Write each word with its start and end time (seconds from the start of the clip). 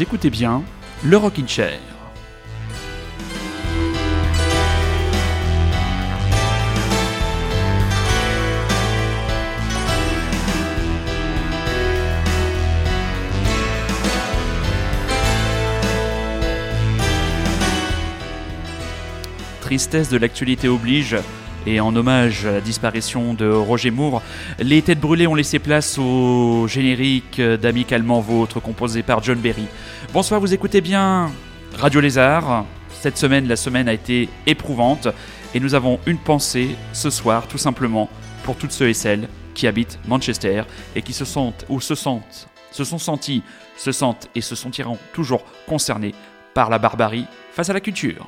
Écoutez 0.00 0.28
bien 0.28 0.64
le 1.04 1.16
Rockin' 1.16 1.46
Chair. 1.46 1.78
Tristesse 19.60 20.08
de 20.08 20.16
l'actualité 20.16 20.66
oblige, 20.68 21.16
et 21.66 21.80
en 21.80 21.94
hommage 21.96 22.46
à 22.46 22.52
la 22.52 22.60
disparition 22.60 23.34
de 23.34 23.48
Roger 23.48 23.90
Moore, 23.90 24.22
les 24.58 24.82
têtes 24.82 25.00
brûlées 25.00 25.26
ont 25.26 25.34
laissé 25.34 25.58
place 25.58 25.98
au 25.98 26.66
générique 26.68 27.40
d'Amicalement 27.40 28.20
Vôtre 28.20 28.60
composé 28.60 29.02
par 29.02 29.22
John 29.22 29.38
Berry. 29.38 29.66
Bonsoir, 30.12 30.40
vous 30.40 30.52
écoutez 30.52 30.80
bien 30.80 31.30
Radio 31.76 32.00
Lézard. 32.00 32.66
Cette 32.90 33.16
semaine, 33.18 33.48
la 33.48 33.56
semaine 33.56 33.88
a 33.88 33.92
été 33.92 34.28
éprouvante 34.46 35.08
et 35.54 35.60
nous 35.60 35.74
avons 35.74 36.00
une 36.06 36.18
pensée 36.18 36.76
ce 36.92 37.10
soir, 37.10 37.46
tout 37.48 37.58
simplement, 37.58 38.08
pour 38.44 38.56
toutes 38.56 38.72
ceux 38.72 38.88
et 38.88 38.94
celles 38.94 39.28
qui 39.54 39.66
habitent 39.66 39.98
Manchester 40.06 40.62
et 40.94 41.02
qui 41.02 41.12
se 41.12 41.24
sentent 41.24 41.64
ou 41.68 41.80
se 41.80 41.94
sentent, 41.94 42.48
se 42.70 42.84
sont 42.84 42.98
sentis, 42.98 43.42
se 43.76 43.92
sentent 43.92 44.28
et 44.34 44.40
se 44.40 44.54
sentiront 44.54 44.98
toujours 45.12 45.44
concernés 45.66 46.14
par 46.54 46.70
la 46.70 46.78
barbarie 46.78 47.26
face 47.52 47.70
à 47.70 47.72
la 47.72 47.80
culture. 47.80 48.26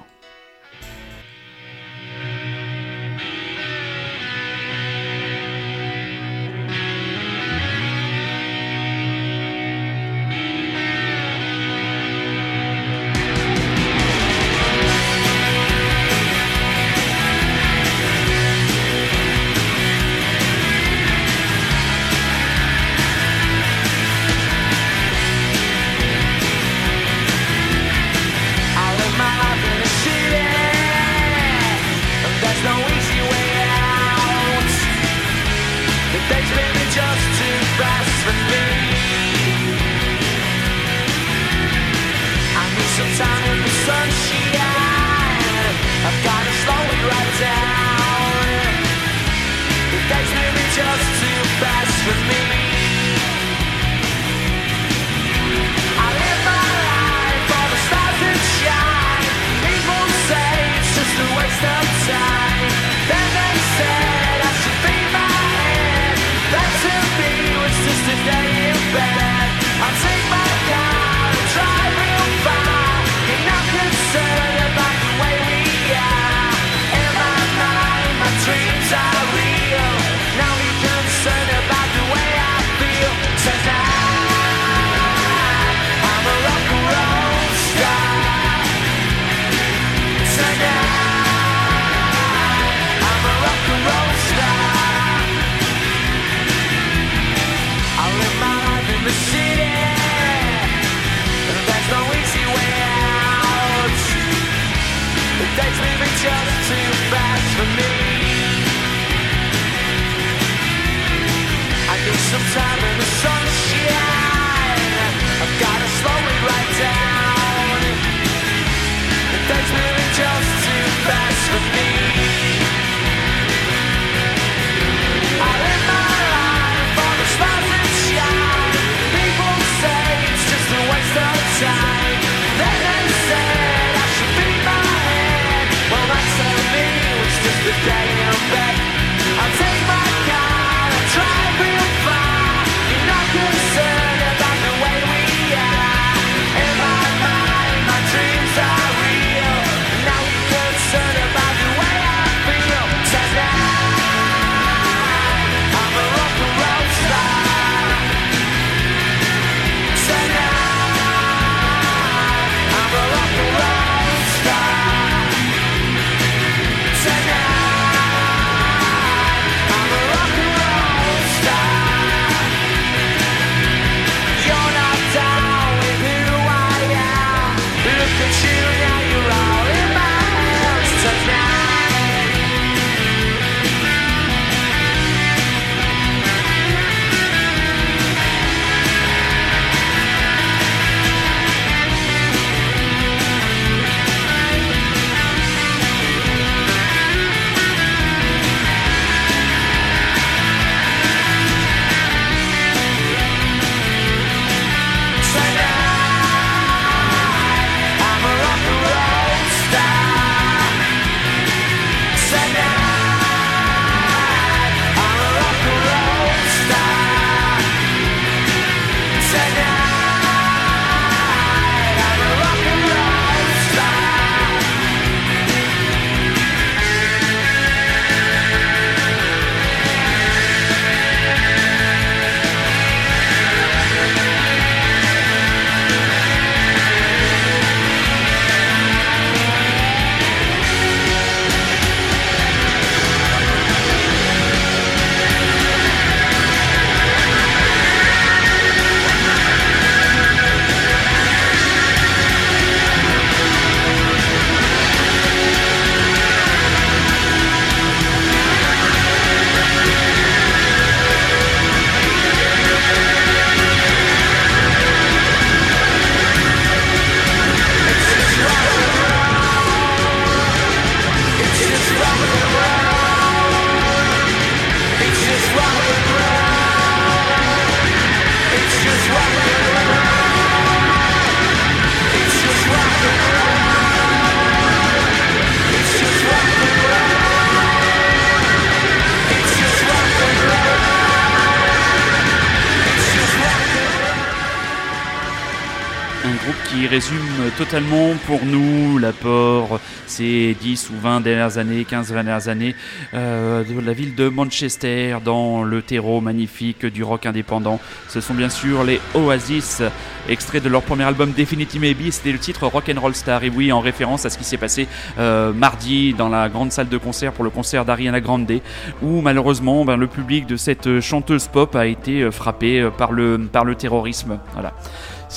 Totalement 297.69 298.15
pour 298.27 298.45
nous 298.45 298.99
l'apport 298.99 299.81
ces 300.07 300.55
10 300.61 300.91
ou 300.91 301.01
20 301.01 301.21
dernières 301.21 301.59
années, 301.59 301.85
15 301.85 302.13
dernières 302.13 302.47
années 302.47 302.77
euh, 303.13 303.65
de 303.65 303.85
la 303.85 303.93
ville 303.93 304.15
de 304.15 304.29
Manchester 304.29 305.17
dans 305.25 305.65
le 305.65 305.83
terreau 305.83 306.21
magnifique 306.21 306.87
du 306.87 307.03
rock 307.03 307.27
indépendant. 307.27 307.81
Ce 308.09 308.21
sont 308.21 308.35
bien 308.35 308.51
sûr 308.51 308.85
les 308.85 309.01
Oasis, 309.15 309.83
extrait 310.29 310.61
de 310.61 310.69
leur 310.69 310.83
premier 310.83 311.05
album 311.05 311.33
Definitive 311.33 311.81
Maybe, 311.81 312.11
c'était 312.11 312.31
le 312.31 312.39
titre 312.39 312.67
Rock 312.67 312.89
and 312.95 313.01
Roll 313.01 313.17
Star. 313.17 313.43
Et 313.43 313.51
oui, 313.51 313.73
en 313.73 313.81
référence 313.81 314.25
à 314.25 314.31
ce 314.31 314.39
qui 314.39 314.45
s'est 314.45 314.59
passé 314.59 314.87
euh, 315.19 315.53
mardi 315.53 316.13
dans 316.13 316.29
la 316.29 316.49
grande 316.49 316.71
salle 316.71 316.89
de 316.89 316.99
concert 316.99 317.33
pour 317.33 317.43
le 317.43 317.51
concert 317.51 317.85
d'Ariana 317.85 318.21
Grande, 318.21 318.61
où 319.03 319.21
malheureusement 319.23 319.85
ben, 319.85 319.97
le 319.97 320.07
public 320.07 320.47
de 320.47 320.57
cette 320.57 321.01
chanteuse 321.01 321.49
pop 321.49 321.75
a 321.75 321.87
été 321.87 322.21
euh, 322.21 322.31
frappé 322.31 322.89
par 322.97 323.11
le, 323.11 323.39
par 323.39 323.65
le 323.65 323.75
terrorisme. 323.75 324.39
Voilà. 324.53 324.73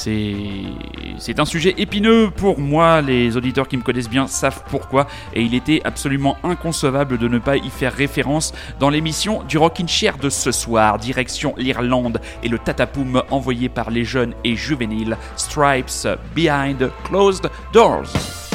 C'est 0.01 1.39
un 1.39 1.45
sujet 1.45 1.75
épineux 1.77 2.29
pour 2.35 2.59
moi, 2.59 3.01
les 3.01 3.35
auditeurs 3.35 3.67
qui 3.67 3.75
me 3.75 3.81
connaissent 3.81 4.09
bien 4.09 4.27
savent 4.27 4.63
pourquoi, 4.69 5.07
et 5.33 5.41
il 5.41 5.53
était 5.53 5.81
absolument 5.83 6.37
inconcevable 6.43 7.17
de 7.17 7.27
ne 7.27 7.39
pas 7.39 7.57
y 7.57 7.69
faire 7.69 7.93
référence 7.93 8.53
dans 8.79 8.89
l'émission 8.89 9.43
du 9.43 9.57
Rockin' 9.57 9.87
Chair 9.87 10.17
de 10.17 10.29
ce 10.29 10.51
soir, 10.51 10.97
direction 10.99 11.53
l'Irlande 11.57 12.21
et 12.43 12.47
le 12.47 12.59
tatapoum 12.59 13.23
envoyé 13.29 13.67
par 13.67 13.91
les 13.91 14.05
jeunes 14.05 14.33
et 14.43 14.55
juvéniles 14.55 15.17
Stripes 15.35 16.07
Behind 16.33 16.89
Closed 17.03 17.49
Doors. 17.73 18.48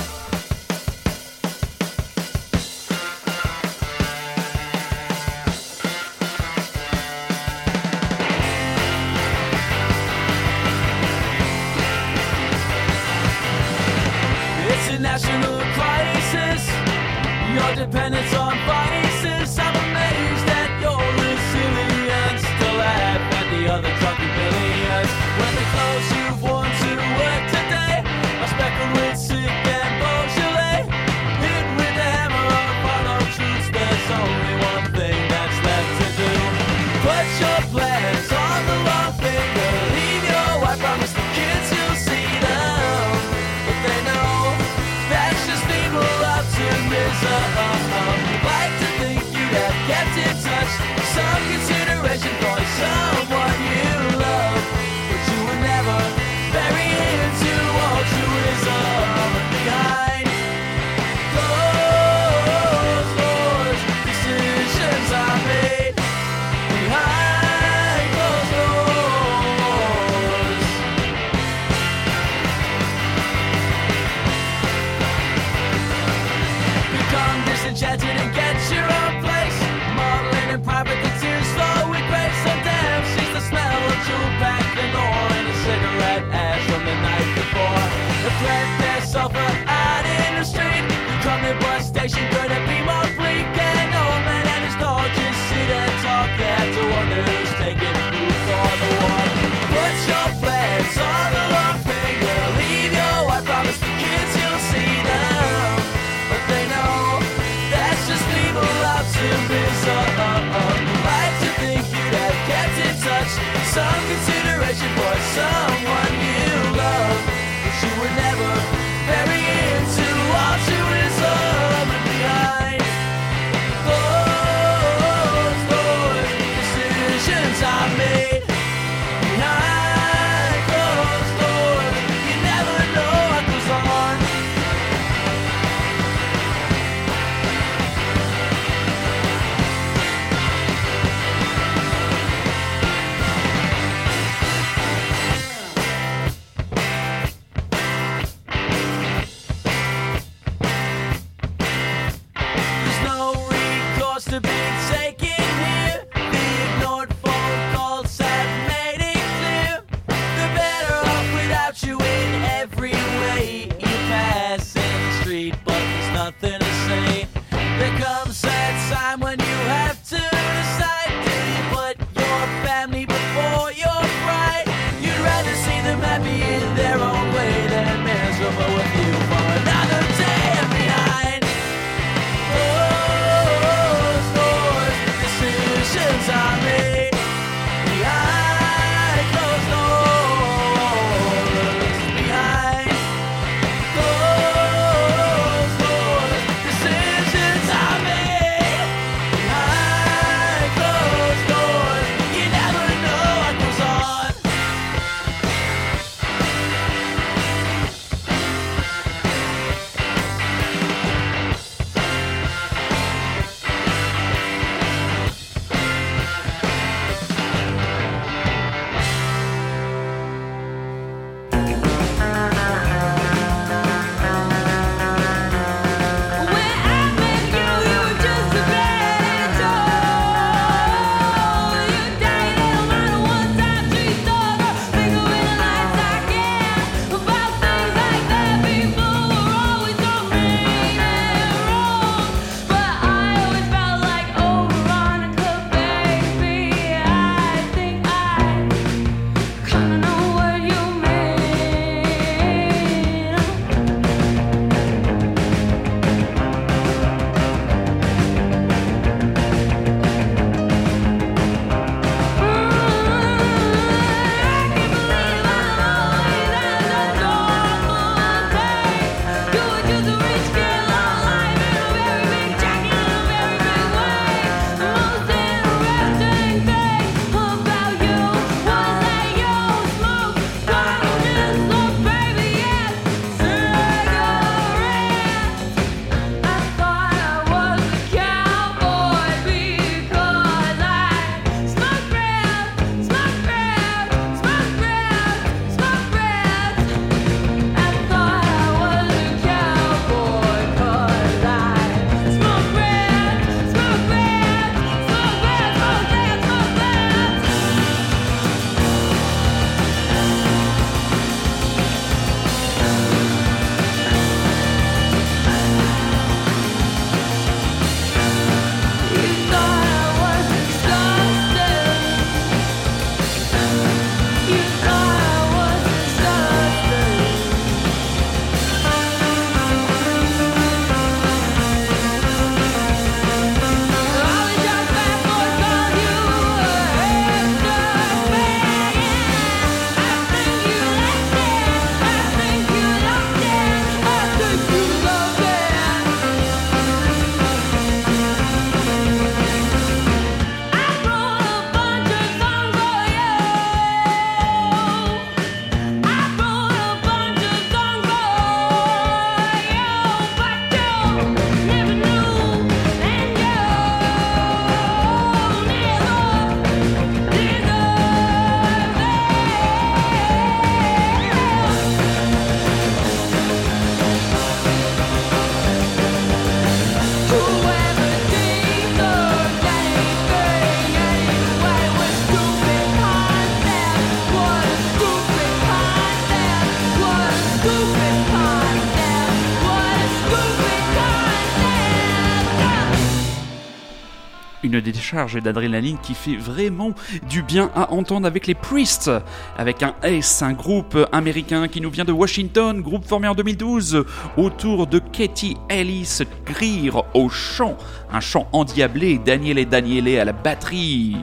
Une 394.74 394.80
décharge 394.80 395.40
d'adrénaline 395.40 395.98
qui 396.02 396.14
fait 396.14 396.36
vraiment 396.36 396.90
du 397.28 397.42
bien 397.42 397.70
à 397.74 397.92
entendre 397.92 398.26
avec 398.26 398.46
les 398.46 398.54
Priests, 398.54 399.10
avec 399.56 399.82
un 399.82 399.94
S, 400.02 400.42
un 400.42 400.52
groupe 400.52 400.98
américain 401.12 401.68
qui 401.68 401.80
nous 401.80 401.90
vient 401.90 402.04
de 402.04 402.12
Washington, 402.12 402.80
groupe 402.80 403.04
formé 403.06 403.28
en 403.28 403.34
2012 403.34 404.04
autour 404.36 404.86
de 404.86 404.98
Katie 404.98 405.56
Ellis 405.68 406.18
Greer 406.44 407.04
au 407.14 407.28
chant, 407.28 407.76
un 408.12 408.20
chant 408.20 408.48
endiablé, 408.52 409.18
Daniel 409.24 409.58
et 409.58 409.64
Daniele 409.64 410.18
à 410.18 410.24
la 410.24 410.32
batterie. 410.32 411.16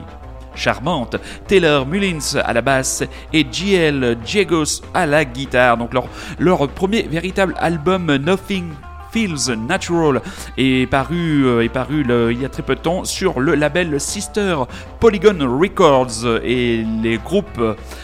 Charmante, 0.54 1.16
Taylor 1.46 1.86
Mullins 1.86 2.36
à 2.44 2.52
la 2.52 2.60
basse 2.60 3.02
et 3.32 3.44
GL 3.44 4.18
Jagos 4.24 4.82
à 4.92 5.06
la 5.06 5.24
guitare. 5.24 5.78
Donc 5.78 5.92
leur 6.38 6.68
premier 6.68 7.02
véritable 7.02 7.54
album 7.58 8.14
Nothing 8.16 8.66
Feels 9.12 9.54
Natural 9.54 10.22
est 10.56 10.90
paru, 10.90 11.44
euh, 11.44 11.64
est 11.64 11.68
paru 11.68 12.04
il 12.30 12.40
y 12.40 12.44
a 12.44 12.48
très 12.48 12.62
peu 12.62 12.74
de 12.74 12.80
temps 12.80 13.04
sur 13.04 13.40
le 13.40 13.54
label 13.54 14.00
Sister 14.00 14.56
Polygon 15.00 15.58
Records 15.60 16.40
et 16.42 16.84
les 17.02 17.18
groupes, 17.18 17.60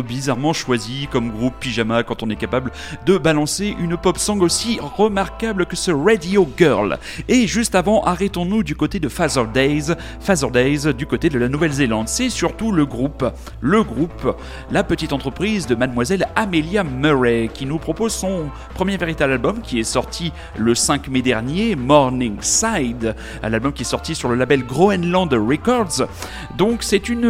Être 0.00 0.06
choisi 0.52 1.08
comme 1.10 1.30
groupe 1.30 1.54
pyjama 1.60 2.02
quand 2.02 2.22
on 2.22 2.30
est 2.30 2.36
capable 2.36 2.72
de 3.04 3.18
balancer 3.18 3.76
une 3.78 3.96
pop 3.96 4.18
song 4.18 4.40
aussi 4.40 4.78
remarquable 4.80 5.66
que 5.66 5.76
ce 5.76 5.90
Radio 5.90 6.48
Girl. 6.56 6.98
Et 7.28 7.46
juste 7.46 7.74
avant, 7.74 8.02
arrêtons-nous 8.04 8.62
du 8.62 8.74
côté 8.74 9.00
de 9.00 9.08
Father 9.08 9.44
Days. 9.52 9.94
Father 10.20 10.50
Days 10.50 10.94
du 10.94 11.06
côté 11.06 11.28
de 11.28 11.38
la 11.38 11.48
Nouvelle-Zélande. 11.48 12.08
C'est 12.08 12.30
surtout 12.30 12.72
le 12.72 12.86
groupe, 12.86 13.24
le 13.60 13.82
groupe, 13.82 14.36
la 14.70 14.82
petite 14.82 15.12
entreprise 15.12 15.66
de 15.66 15.74
mademoiselle 15.74 16.26
Amelia 16.36 16.84
Murray 16.84 17.50
qui 17.52 17.66
nous 17.66 17.78
propose 17.78 18.12
son 18.12 18.46
premier 18.74 18.96
véritable 18.96 19.32
album 19.32 19.60
qui 19.60 19.80
est 19.80 19.84
sorti 19.84 20.32
le 20.56 20.74
5 20.74 21.08
mai 21.08 21.22
dernier, 21.22 21.76
Morning 21.76 22.36
Side, 22.40 23.14
un 23.42 23.52
album 23.52 23.72
qui 23.72 23.82
est 23.82 23.86
sorti 23.86 24.14
sur 24.14 24.28
le 24.28 24.36
label 24.36 24.64
Groenland 24.64 25.32
Records. 25.32 26.08
Donc 26.56 26.82
c'est 26.82 27.08
une, 27.08 27.24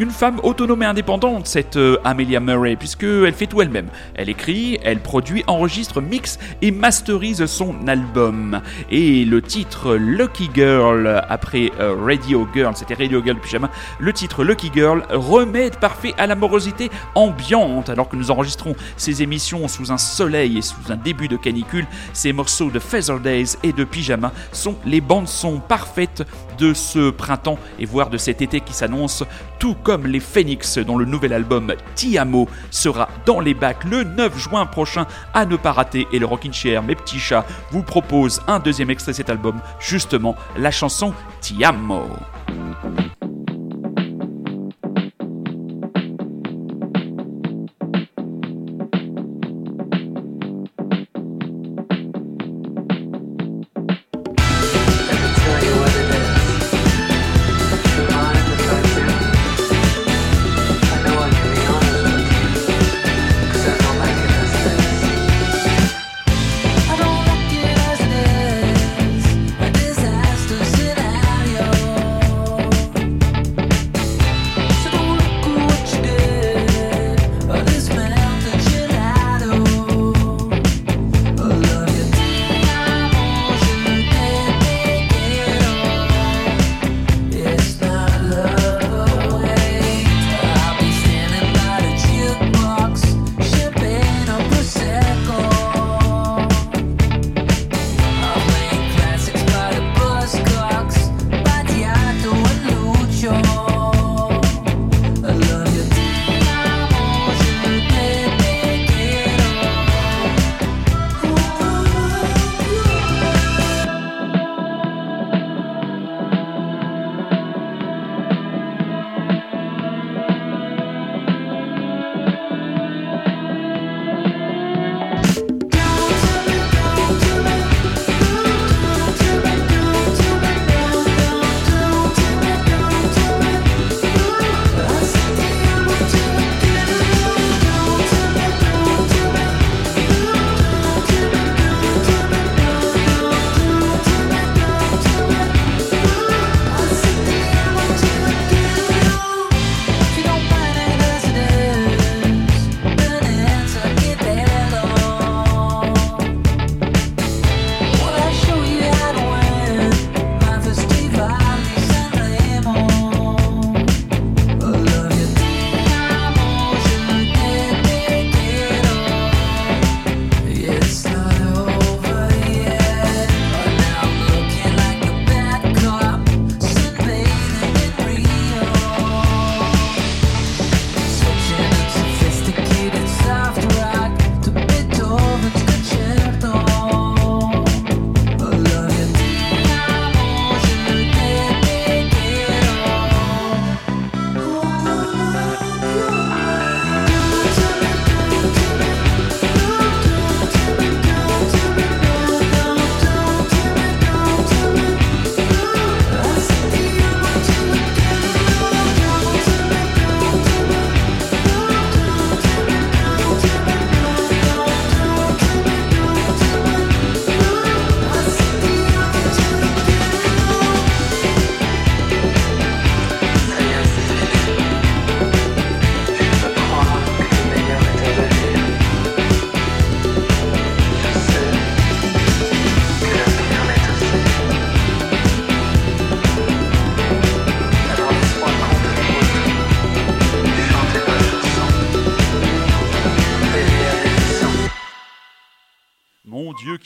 une 0.00 0.10
femme 0.10 0.40
autonome 0.42 0.82
et 0.82 0.86
indépendante, 0.86 1.46
cette 1.46 1.76
euh, 1.76 1.98
Amelia 2.24 2.40
Murray, 2.40 2.76
puisqu'elle 2.76 3.34
fait 3.34 3.46
tout 3.46 3.60
elle-même. 3.60 3.88
Elle 4.14 4.30
écrit, 4.30 4.78
elle 4.82 5.00
produit, 5.00 5.44
enregistre, 5.46 6.00
mixe 6.00 6.38
et 6.62 6.70
masterise 6.70 7.44
son 7.44 7.86
album. 7.86 8.62
Et 8.90 9.26
le 9.26 9.42
titre 9.42 9.94
Lucky 9.96 10.48
Girl, 10.54 11.22
après 11.28 11.70
euh, 11.80 11.94
Radio 12.02 12.48
Girl, 12.54 12.74
c'était 12.76 12.94
Radio 12.94 13.22
Girl 13.22 13.38
Pyjama, 13.38 13.68
le 13.98 14.12
titre 14.14 14.42
Lucky 14.42 14.70
Girl, 14.74 15.02
remède 15.10 15.76
parfait 15.76 16.14
à 16.16 16.26
l'amorosité 16.26 16.90
ambiante, 17.14 17.90
alors 17.90 18.08
que 18.08 18.16
nous 18.16 18.30
enregistrons 18.30 18.74
ces 18.96 19.22
émissions 19.22 19.68
sous 19.68 19.92
un 19.92 19.98
soleil 19.98 20.56
et 20.56 20.62
sous 20.62 20.90
un 20.90 20.96
début 20.96 21.28
de 21.28 21.36
canicule, 21.36 21.86
ces 22.14 22.32
morceaux 22.32 22.70
de 22.70 22.78
Feather 22.78 23.20
Days 23.20 23.58
et 23.62 23.72
de 23.72 23.84
Pyjama 23.84 24.32
sont 24.52 24.76
les 24.86 25.02
bandes 25.02 25.28
son 25.28 25.58
parfaites 25.58 26.22
de 26.58 26.74
ce 26.74 27.10
printemps 27.10 27.58
et 27.78 27.86
voire 27.86 28.10
de 28.10 28.18
cet 28.18 28.42
été 28.42 28.60
qui 28.60 28.72
s'annonce, 28.72 29.24
tout 29.58 29.74
comme 29.74 30.06
les 30.06 30.20
Phoenix 30.20 30.78
dont 30.78 30.96
le 30.96 31.04
nouvel 31.04 31.32
album 31.32 31.72
Tiamo 31.94 32.48
sera 32.70 33.08
dans 33.26 33.40
les 33.40 33.54
bacs 33.54 33.84
le 33.84 34.04
9 34.04 34.38
juin 34.38 34.66
prochain 34.66 35.06
à 35.32 35.46
ne 35.46 35.56
pas 35.56 35.72
rater 35.72 36.06
et 36.12 36.18
le 36.18 36.26
Rockin' 36.26 36.52
Chair, 36.52 36.82
mes 36.82 36.94
petits 36.94 37.18
chats, 37.18 37.46
vous 37.70 37.82
propose 37.82 38.42
un 38.46 38.58
deuxième 38.58 38.90
extrait 38.90 39.12
de 39.12 39.16
cet 39.16 39.30
album, 39.30 39.60
justement 39.80 40.36
la 40.56 40.70
chanson 40.70 41.12
Tiamo. 41.40 42.08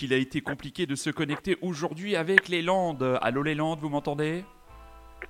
Il 0.09 0.15
a 0.15 0.17
été 0.17 0.41
compliqué 0.41 0.87
de 0.87 0.95
se 0.95 1.11
connecter 1.11 1.59
aujourd'hui 1.61 2.17
avec 2.17 2.49
les 2.49 2.63
Landes. 2.63 3.19
Allô 3.21 3.43
les 3.43 3.55
Landes, 3.55 3.79
vous 3.83 3.91
m'entendez? 3.91 4.43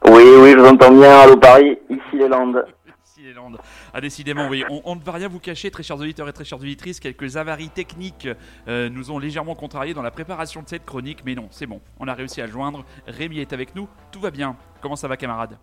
Oui, 0.06 0.22
oui, 0.40 0.52
je 0.52 0.56
vous 0.56 0.66
entends 0.66 0.92
bien. 0.92 1.18
Allô 1.18 1.36
Paris, 1.36 1.76
ici 1.90 2.00
les 2.12 2.28
Landes. 2.28 2.64
Ici 3.04 3.22
les 3.24 3.32
Landes. 3.32 3.58
Ah, 3.92 4.00
décidément, 4.00 4.46
oui. 4.48 4.62
On, 4.84 4.94
ne 4.94 5.00
va 5.00 5.12
rien 5.12 5.26
vous 5.26 5.40
cacher, 5.40 5.72
très 5.72 5.82
chers 5.82 5.98
auditeurs 5.98 6.28
et 6.28 6.32
très 6.32 6.44
chères 6.44 6.60
auditrices. 6.60 7.00
Quelques 7.00 7.36
avaries 7.36 7.70
techniques 7.70 8.28
euh, 8.68 8.88
nous 8.88 9.10
ont 9.10 9.18
légèrement 9.18 9.56
contrariés 9.56 9.94
dans 9.94 10.02
la 10.02 10.12
préparation 10.12 10.62
de 10.62 10.68
cette 10.68 10.84
chronique. 10.84 11.24
Mais 11.24 11.34
non, 11.34 11.48
c'est 11.50 11.66
bon. 11.66 11.80
On 11.98 12.06
a 12.06 12.14
réussi 12.14 12.40
à 12.40 12.46
joindre. 12.46 12.84
Rémi 13.08 13.40
est 13.40 13.52
avec 13.52 13.74
nous. 13.74 13.88
Tout 14.12 14.20
va 14.20 14.30
bien. 14.30 14.56
Comment 14.80 14.94
ça 14.94 15.08
va, 15.08 15.16
camarade 15.16 15.58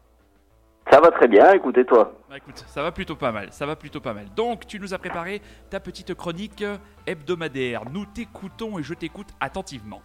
Ça 0.91 1.02
va 1.02 1.12
très 1.12 1.28
bien, 1.28 1.52
écoutez 1.52 1.84
toi. 1.84 2.13
Bah, 2.30 2.38
écoute, 2.38 2.58
ça 2.58 2.84
va 2.84 2.91
plutôt 2.91 3.15
pas 3.15 3.32
mal, 3.32 3.52
ça 3.52 3.65
va 3.65 3.76
plutôt 3.76 4.02
pas 4.02 4.13
mal. 4.13 4.26
Donc 4.36 4.67
tu 4.67 4.80
nous 4.80 4.93
as 4.93 4.98
préparé 4.98 5.41
ta 5.69 5.80
petite 5.80 6.13
chronique 6.13 6.63
hebdomadaire. 7.08 7.84
Nous 7.91 8.06
t'écoutons 8.06 8.78
et 8.80 8.84
je 8.84 8.93
t'écoute 8.93 9.28
attentivement. 9.39 10.02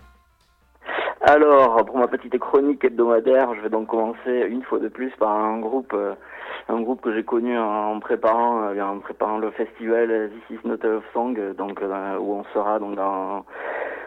Alors, 1.22 1.84
pour 1.84 1.98
ma 1.98 2.08
petite 2.08 2.38
chronique 2.38 2.82
hebdomadaire, 2.82 3.54
je 3.54 3.60
vais 3.60 3.68
donc 3.68 3.88
commencer 3.88 4.46
une 4.48 4.62
fois 4.62 4.78
de 4.78 4.88
plus 4.88 5.12
par 5.18 5.30
un 5.30 5.60
groupe, 5.60 5.92
euh, 5.92 6.14
un 6.68 6.80
groupe 6.80 7.02
que 7.02 7.14
j'ai 7.14 7.24
connu 7.24 7.58
en 7.58 8.00
préparant, 8.00 8.62
euh, 8.62 8.80
en 8.80 9.00
préparant 9.00 9.36
le 9.36 9.50
festival 9.50 10.30
This 10.48 10.58
Is 10.58 10.66
Not 10.66 10.78
a 10.82 10.86
Love 10.86 11.04
Song, 11.12 11.54
donc 11.58 11.82
euh, 11.82 12.16
où 12.18 12.32
on 12.32 12.44
sera 12.54 12.78
donc 12.78 12.96
dans 12.96 13.44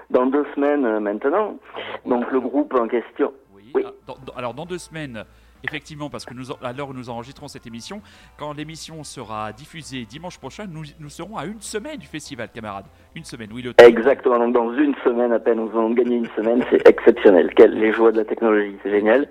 dans 0.10 0.26
deux 0.26 0.46
semaines 0.56 1.00
maintenant. 1.00 1.58
Donc 2.06 2.32
le 2.32 2.40
groupe 2.40 2.74
en 2.74 2.88
question. 2.88 3.32
Oui. 3.54 3.72
Ah, 3.86 4.14
alors 4.36 4.56
dans 4.56 4.66
deux 4.66 4.80
semaines, 4.80 5.24
effectivement, 5.64 6.10
parce 6.10 6.26
que 6.26 6.34
nous, 6.34 6.52
à 6.62 6.74
l'heure 6.74 6.90
où 6.90 6.94
nous 6.94 7.10
enregistrons 7.10 7.48
cette 7.48 7.66
émission, 7.68 8.02
quand 8.38 8.54
l'émission 8.54 9.04
sera 9.04 9.52
diffusée 9.52 10.06
dimanche 10.06 10.38
prochain, 10.38 10.66
nous, 10.70 10.84
nous, 11.00 11.10
serons 11.10 11.38
à 11.38 11.46
une 11.46 11.62
semaine 11.62 11.98
du 11.98 12.08
festival, 12.08 12.50
camarades. 12.54 12.86
Une 13.16 13.24
semaine, 13.24 13.50
oui. 13.54 13.62
Le 13.62 13.74
Exactement, 13.78 14.40
donc 14.40 14.54
dans 14.54 14.74
une 14.74 14.96
semaine 15.04 15.32
à 15.32 15.40
peine, 15.40 15.58
nous 15.58 15.70
allons 15.72 15.92
gagner 15.92 16.18
une 16.18 16.30
semaine, 16.36 16.64
c'est 16.70 16.88
exceptionnel. 16.88 17.54
Quelles 17.56 17.74
les 17.74 17.94
joies 17.94 18.12
de 18.12 18.18
la 18.18 18.26
technologie, 18.26 18.78
c'est 18.84 18.92
génial. 18.92 19.28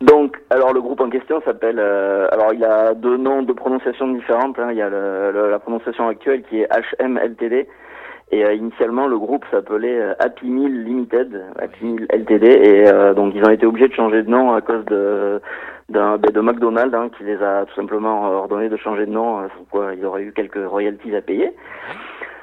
Donc, 0.00 0.36
alors 0.50 0.74
le 0.74 0.82
groupe 0.82 1.00
en 1.00 1.08
question 1.08 1.40
s'appelle, 1.42 1.78
euh, 1.78 2.28
alors 2.30 2.52
il 2.52 2.62
a 2.62 2.92
deux 2.92 3.16
noms, 3.16 3.42
deux 3.42 3.54
prononciations 3.54 4.08
différentes. 4.08 4.58
Hein. 4.58 4.68
Il 4.70 4.76
y 4.76 4.82
a 4.82 4.90
la 4.90 5.58
prononciation 5.58 6.08
actuelle 6.08 6.42
qui 6.42 6.60
est 6.60 6.68
HMLTD 7.00 7.66
et 8.32 8.44
euh, 8.44 8.54
initialement, 8.54 9.06
le 9.06 9.18
groupe 9.18 9.44
s'appelait 9.52 10.00
euh, 10.00 10.14
Happy 10.18 10.46
Meal 10.48 10.84
Limited, 10.84 11.44
Happy 11.60 11.84
Meal 11.84 12.06
LTD, 12.10 12.44
et 12.44 12.88
euh, 12.88 13.14
donc 13.14 13.34
ils 13.36 13.44
ont 13.44 13.50
été 13.50 13.66
obligés 13.66 13.86
de 13.86 13.94
changer 13.94 14.24
de 14.24 14.30
nom 14.30 14.52
à 14.52 14.60
cause 14.60 14.84
de 14.86 15.40
d'un 15.88 16.18
ben, 16.18 16.32
de 16.32 16.40
McDonald's 16.40 16.92
hein, 16.92 17.08
qui 17.16 17.22
les 17.22 17.40
a 17.40 17.64
tout 17.66 17.74
simplement 17.76 18.28
ordonné 18.28 18.68
de 18.68 18.76
changer 18.76 19.06
de 19.06 19.12
nom, 19.12 19.48
pourquoi 19.56 19.94
il 19.94 20.00
y 20.00 20.04
aurait 20.04 20.24
eu 20.24 20.32
quelques 20.32 20.66
royalties 20.66 21.14
à 21.14 21.20
payer. 21.20 21.52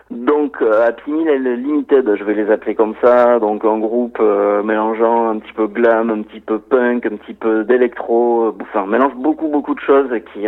Donc 0.09 0.61
Happy 0.61 1.11
Meal 1.11 1.43
Limited, 1.43 2.15
je 2.15 2.23
vais 2.23 2.35
les 2.35 2.49
appeler 2.49 2.75
comme 2.75 2.93
ça, 3.03 3.39
donc 3.39 3.65
un 3.65 3.79
groupe 3.79 4.21
mélangeant 4.63 5.31
un 5.31 5.39
petit 5.39 5.51
peu 5.51 5.67
glam, 5.67 6.09
un 6.09 6.21
petit 6.21 6.39
peu 6.39 6.59
punk, 6.59 7.05
un 7.05 7.17
petit 7.17 7.33
peu 7.33 7.65
d'électro, 7.65 8.55
enfin 8.61 8.85
mélange 8.85 9.15
beaucoup 9.15 9.49
beaucoup 9.49 9.75
de 9.75 9.81
choses 9.81 10.09
qui 10.31 10.47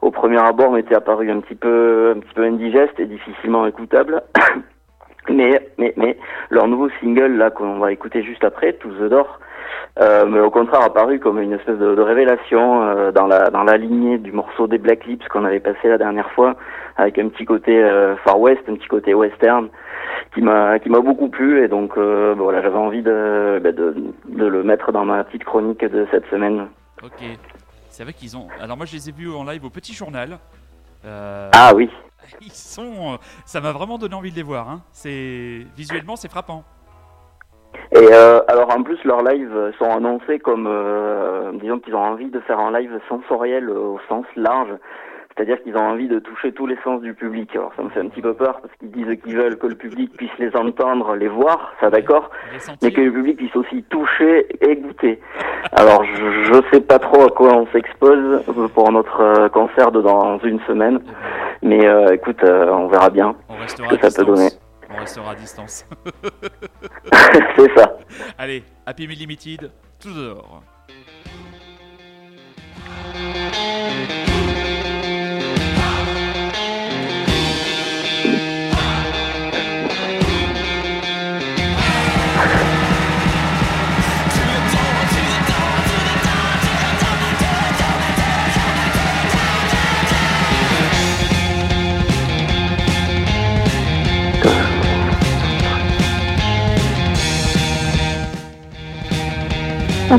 au 0.00 0.10
premier 0.10 0.38
abord 0.38 0.72
m'était 0.72 0.94
apparu 0.94 1.30
un 1.30 1.40
petit 1.40 1.54
peu 1.54 2.14
un 2.16 2.20
petit 2.20 2.34
peu 2.34 2.44
indigeste 2.44 2.98
et 2.98 3.06
difficilement 3.06 3.66
écoutable. 3.66 4.22
mais 5.28 5.60
mais 5.78 5.92
mais 5.96 6.16
leur 6.50 6.68
nouveau 6.68 6.88
single 7.00 7.36
là 7.36 7.50
qu'on 7.50 7.78
va 7.78 7.92
écouter 7.92 8.22
juste 8.22 8.44
après, 8.44 8.74
To 8.74 8.88
the 8.90 9.08
Door, 9.10 9.40
euh, 10.00 10.26
mais 10.26 10.40
au 10.40 10.50
contraire 10.50 10.82
apparu 10.82 11.18
comme 11.18 11.40
une 11.40 11.52
espèce 11.52 11.78
de, 11.78 12.00
révélation 12.00 12.82
euh, 12.82 13.12
dans 13.12 13.26
la 13.26 13.50
dans 13.50 13.64
la 13.64 13.76
lignée 13.76 14.18
du 14.18 14.32
morceau 14.32 14.66
des 14.66 14.78
Black 14.78 15.04
Lips 15.06 15.26
qu'on 15.28 15.44
avait 15.44 15.60
passé 15.60 15.88
la 15.88 15.98
dernière 15.98 16.30
fois 16.32 16.54
avec 16.96 17.18
un 17.18 17.28
petit 17.28 17.44
côté 17.44 17.82
euh, 17.82 18.16
Far 18.18 18.40
West, 18.40 18.62
un 18.68 18.74
petit 18.74 18.88
côté 18.88 19.14
western 19.14 19.68
qui 20.34 20.42
m'a 20.42 20.78
qui 20.78 20.88
m'a 20.90 21.00
beaucoup 21.00 21.28
plu 21.28 21.62
et 21.62 21.68
donc 21.68 21.96
euh, 21.96 22.34
voilà 22.36 22.62
j'avais 22.62 22.76
envie 22.76 23.02
de, 23.02 23.60
bah, 23.62 23.72
de 23.72 23.94
de 24.28 24.46
le 24.46 24.62
mettre 24.62 24.92
dans 24.92 25.04
ma 25.04 25.24
petite 25.24 25.44
chronique 25.44 25.84
de 25.84 26.06
cette 26.10 26.26
semaine. 26.26 26.68
Ok. 27.02 27.22
C'est 27.98 28.04
vrai 28.04 28.12
qu'ils 28.12 28.36
ont. 28.36 28.46
Alors 28.60 28.76
moi 28.76 28.86
je 28.86 28.92
les 28.92 29.08
ai 29.08 29.12
vus 29.12 29.28
en 29.28 29.42
live 29.42 29.64
au 29.64 29.70
Petit 29.70 29.92
Journal. 29.92 30.38
Euh, 31.04 31.50
ah 31.52 31.72
oui. 31.74 31.90
Ils 32.40 32.52
sont. 32.52 33.14
Euh, 33.14 33.16
ça 33.44 33.60
m'a 33.60 33.72
vraiment 33.72 33.98
donné 33.98 34.14
envie 34.14 34.30
de 34.30 34.36
les 34.36 34.44
voir. 34.44 34.70
Hein. 34.70 34.82
C'est 34.92 35.66
visuellement 35.76 36.14
c'est 36.14 36.30
frappant. 36.30 36.62
Et 37.90 37.96
euh, 37.98 38.40
alors 38.46 38.70
en 38.70 38.84
plus 38.84 39.02
leurs 39.02 39.24
lives 39.24 39.72
sont 39.80 39.90
annoncés 39.90 40.38
comme 40.38 40.68
disons 41.60 41.80
qu'ils 41.80 41.96
ont 41.96 42.04
envie 42.04 42.30
de 42.30 42.38
faire 42.38 42.60
un 42.60 42.78
live 42.78 43.00
sensoriel 43.08 43.68
au 43.68 43.98
sens 44.08 44.26
large. 44.36 44.76
C'est-à-dire 45.38 45.62
qu'ils 45.62 45.76
ont 45.76 45.90
envie 45.90 46.08
de 46.08 46.18
toucher 46.18 46.50
tous 46.50 46.66
les 46.66 46.76
sens 46.82 47.00
du 47.00 47.14
public. 47.14 47.54
Alors 47.54 47.72
ça 47.76 47.82
me 47.84 47.90
fait 47.90 48.00
un 48.00 48.08
petit 48.08 48.22
peu 48.22 48.34
peur 48.34 48.60
parce 48.60 48.74
qu'ils 48.80 48.90
disent 48.90 49.22
qu'ils 49.22 49.36
veulent 49.36 49.56
que 49.56 49.68
le 49.68 49.76
public 49.76 50.12
puisse 50.16 50.36
les 50.40 50.50
entendre, 50.56 51.14
les 51.14 51.28
voir, 51.28 51.74
ça 51.80 51.90
d'accord, 51.90 52.30
mais 52.82 52.90
que 52.90 53.00
le 53.00 53.12
public 53.12 53.36
puisse 53.36 53.54
aussi 53.54 53.84
toucher 53.84 54.48
et 54.60 54.74
goûter. 54.74 55.20
Alors 55.70 56.04
je, 56.04 56.56
ne 56.56 56.62
sais 56.72 56.80
pas 56.80 56.98
trop 56.98 57.22
à 57.22 57.28
quoi 57.28 57.56
on 57.56 57.68
s'expose 57.68 58.42
pour 58.74 58.90
notre 58.90 59.20
euh, 59.20 59.48
concert 59.48 59.92
de 59.92 60.02
dans 60.02 60.40
une 60.40 60.58
semaine, 60.66 60.98
mais 61.62 61.86
euh, 61.86 62.14
écoute, 62.14 62.42
euh, 62.42 62.72
on 62.72 62.88
verra 62.88 63.08
bien 63.08 63.36
ce 63.68 63.76
que 63.76 64.10
ça 64.10 64.20
peut 64.20 64.26
donner. 64.26 64.48
On 64.90 64.98
restera 64.98 65.30
à 65.30 65.34
distance. 65.36 65.86
C'est 67.56 67.78
ça. 67.78 67.96
Allez, 68.38 68.64
Happy 68.86 69.06
Me 69.06 69.12
Limited, 69.12 69.70
tout 70.00 70.12
dehors. 70.12 70.62
A 100.10 100.16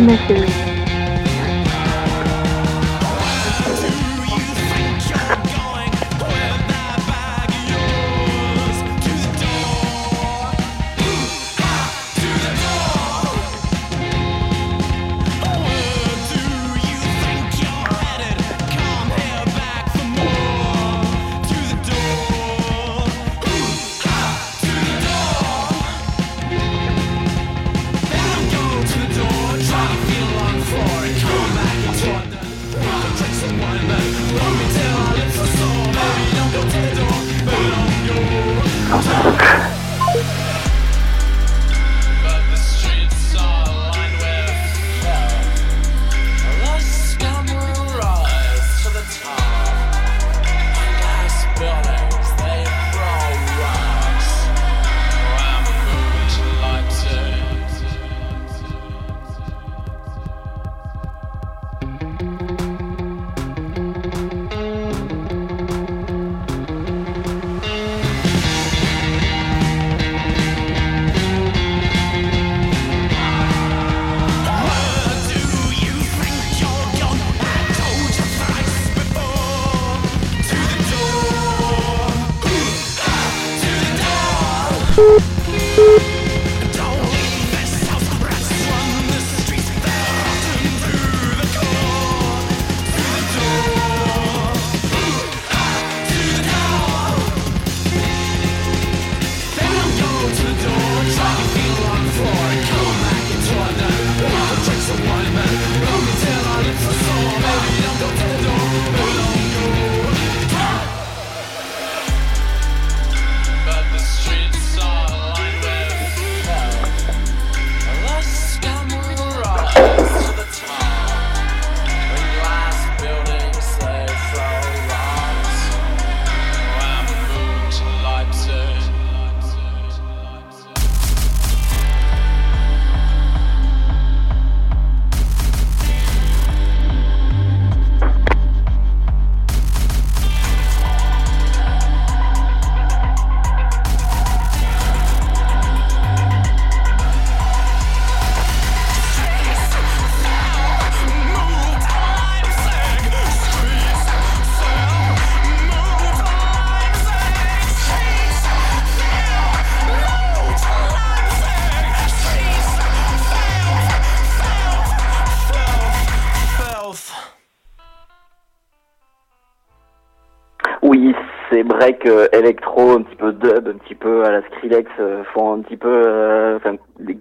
mystery. 170.97 171.15
c'est 171.49 171.63
break 171.63 172.05
euh, 172.05 172.27
électro, 172.33 172.91
un 172.91 173.01
petit 173.01 173.15
peu 173.15 173.33
dub, 173.33 173.67
un 173.67 173.77
petit 173.77 173.95
peu 173.95 174.23
à 174.23 174.31
la 174.31 174.41
Skrillex, 174.43 174.89
euh, 174.99 175.23
font 175.33 175.53
un 175.53 175.61
petit 175.61 175.77
peu, 175.77 176.03
euh, 176.05 176.57
enfin, 176.57 176.75
des, 176.99 177.17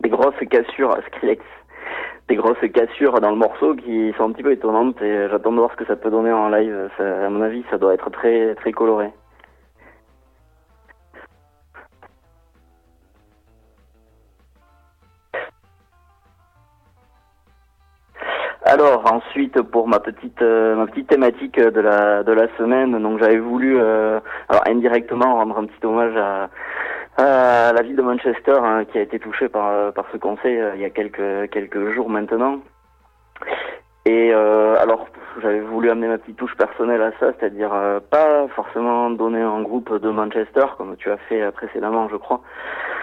des, 0.00 0.08
grosses 0.08 0.34
cassures 0.50 0.92
à 0.92 1.02
Skrillex, 1.02 1.44
des 2.28 2.36
grosses 2.36 2.56
cassures 2.72 3.20
dans 3.20 3.30
le 3.30 3.36
morceau 3.36 3.74
qui 3.74 4.12
sont 4.16 4.24
un 4.24 4.32
petit 4.32 4.42
peu 4.42 4.52
étonnantes 4.52 5.00
et 5.02 5.28
j'attends 5.30 5.52
de 5.52 5.58
voir 5.58 5.70
ce 5.72 5.76
que 5.76 5.86
ça 5.86 5.96
peut 5.96 6.10
donner 6.10 6.32
en 6.32 6.48
live. 6.48 6.88
Ça, 6.96 7.26
à 7.26 7.28
mon 7.28 7.42
avis, 7.42 7.64
ça 7.70 7.78
doit 7.78 7.94
être 7.94 8.10
très 8.10 8.54
très 8.54 8.72
coloré. 8.72 9.10
Alors 18.70 19.02
ensuite 19.12 19.60
pour 19.62 19.88
ma 19.88 19.98
petite 19.98 20.40
euh, 20.42 20.76
ma 20.76 20.86
petite 20.86 21.08
thématique 21.08 21.58
de 21.58 21.80
la 21.80 22.22
de 22.22 22.30
la 22.30 22.46
semaine, 22.56 23.02
donc 23.02 23.18
j'avais 23.18 23.40
voulu 23.40 23.76
euh, 23.80 24.20
indirectement 24.64 25.34
rendre 25.34 25.58
un 25.58 25.64
petit 25.64 25.84
hommage 25.84 26.16
à, 26.16 27.72
la 27.72 27.82
ville 27.82 27.96
de 27.96 28.02
Manchester 28.02 28.54
hein, 28.62 28.84
qui 28.84 28.98
a 28.98 29.00
été 29.00 29.18
touchée 29.18 29.48
par 29.48 29.92
par 29.92 30.04
ce 30.12 30.18
conseil 30.18 30.56
euh, 30.56 30.76
il 30.76 30.82
y 30.82 30.84
a 30.84 30.90
quelques 30.90 31.50
quelques 31.50 31.90
jours 31.94 32.08
maintenant. 32.08 32.60
Et 34.06 34.32
alors 34.32 35.08
j'avais 35.42 35.60
voulu 35.60 35.90
amener 35.90 36.06
ma 36.06 36.18
petite 36.18 36.36
touche 36.36 36.56
personnelle 36.56 37.02
à 37.02 37.10
ça, 37.18 37.32
c'est-à-dire 37.38 37.72
pas 38.08 38.46
forcément 38.54 39.10
donner 39.10 39.40
un 39.40 39.62
groupe 39.62 39.92
de 40.00 40.10
Manchester 40.10 40.66
comme 40.78 40.96
tu 40.96 41.10
as 41.10 41.18
fait 41.28 41.50
précédemment, 41.52 42.08
je 42.08 42.16
crois, 42.16 42.40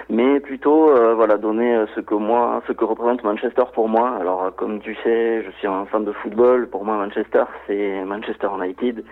mais 0.09 0.39
plutôt 0.39 0.89
euh, 0.89 1.13
voilà 1.15 1.37
donner 1.37 1.75
euh, 1.75 1.85
ce 1.95 1.99
que 1.99 2.15
moi, 2.15 2.61
ce 2.67 2.71
que 2.71 2.85
représente 2.85 3.23
Manchester 3.23 3.63
pour 3.73 3.89
moi. 3.89 4.15
Alors 4.19 4.43
euh, 4.43 4.51
comme 4.51 4.79
tu 4.79 4.95
sais, 5.03 5.43
je 5.43 5.51
suis 5.57 5.67
un 5.67 5.85
fan 5.85 6.05
de 6.05 6.11
football. 6.13 6.67
Pour 6.69 6.85
moi, 6.85 6.95
Manchester, 6.97 7.43
c'est 7.65 8.03
Manchester 8.05 8.47
United. 8.57 9.03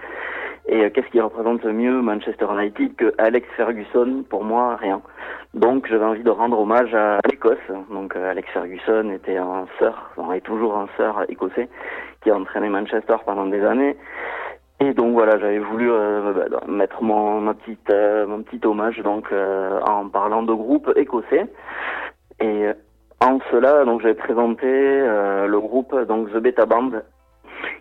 Et 0.68 0.90
qu'est-ce 0.90 1.08
qui 1.10 1.22
représente 1.22 1.64
mieux 1.64 2.02
Manchester 2.02 2.48
United 2.52 2.96
que 2.96 3.14
Alex 3.20 3.48
Ferguson? 3.56 4.24
Pour 4.28 4.44
moi, 4.44 4.78
rien. 4.78 5.00
Donc 5.54 5.86
j'avais 5.88 6.06
envie 6.06 6.24
de 6.24 6.30
rendre 6.32 6.60
hommage 6.60 6.94
à 6.96 7.20
l'Écosse. 7.30 7.60
Donc 7.92 8.16
Alex 8.16 8.50
Ferguson 8.52 9.12
était 9.12 9.38
un 9.38 9.68
sœur, 9.78 10.10
enfin, 10.18 10.34
est 10.34 10.42
toujours 10.42 10.76
un 10.76 10.88
sœur 10.98 11.24
écossais 11.30 11.70
qui 12.24 12.32
a 12.32 12.36
entraîné 12.36 12.70
Manchester 12.70 13.18
pendant 13.26 13.46
des 13.46 13.64
années. 13.64 13.96
Et 14.82 14.94
donc 14.94 15.14
voilà, 15.14 15.40
j'avais 15.40 15.60
voulu 15.60 15.90
euh, 15.90 16.34
bah, 16.34 16.62
mettre 16.68 17.02
mon 17.02 17.40
ma 17.40 17.56
euh, 17.90 18.28
mon 18.28 18.44
petit 18.44 18.60
hommage 18.66 19.00
donc 19.00 19.32
euh, 19.32 19.80
en 19.82 20.10
parlant 20.10 20.44
de 20.44 20.54
groupe 20.54 20.92
écossais. 20.96 21.46
Et 22.42 22.68
en 23.22 23.40
cela, 23.50 23.86
donc 23.86 24.02
j'avais 24.02 24.16
présenté 24.16 24.68
le 24.68 25.58
groupe 25.60 25.96
donc 26.08 26.30
The 26.34 26.38
Beta 26.38 26.66
Band, 26.66 26.92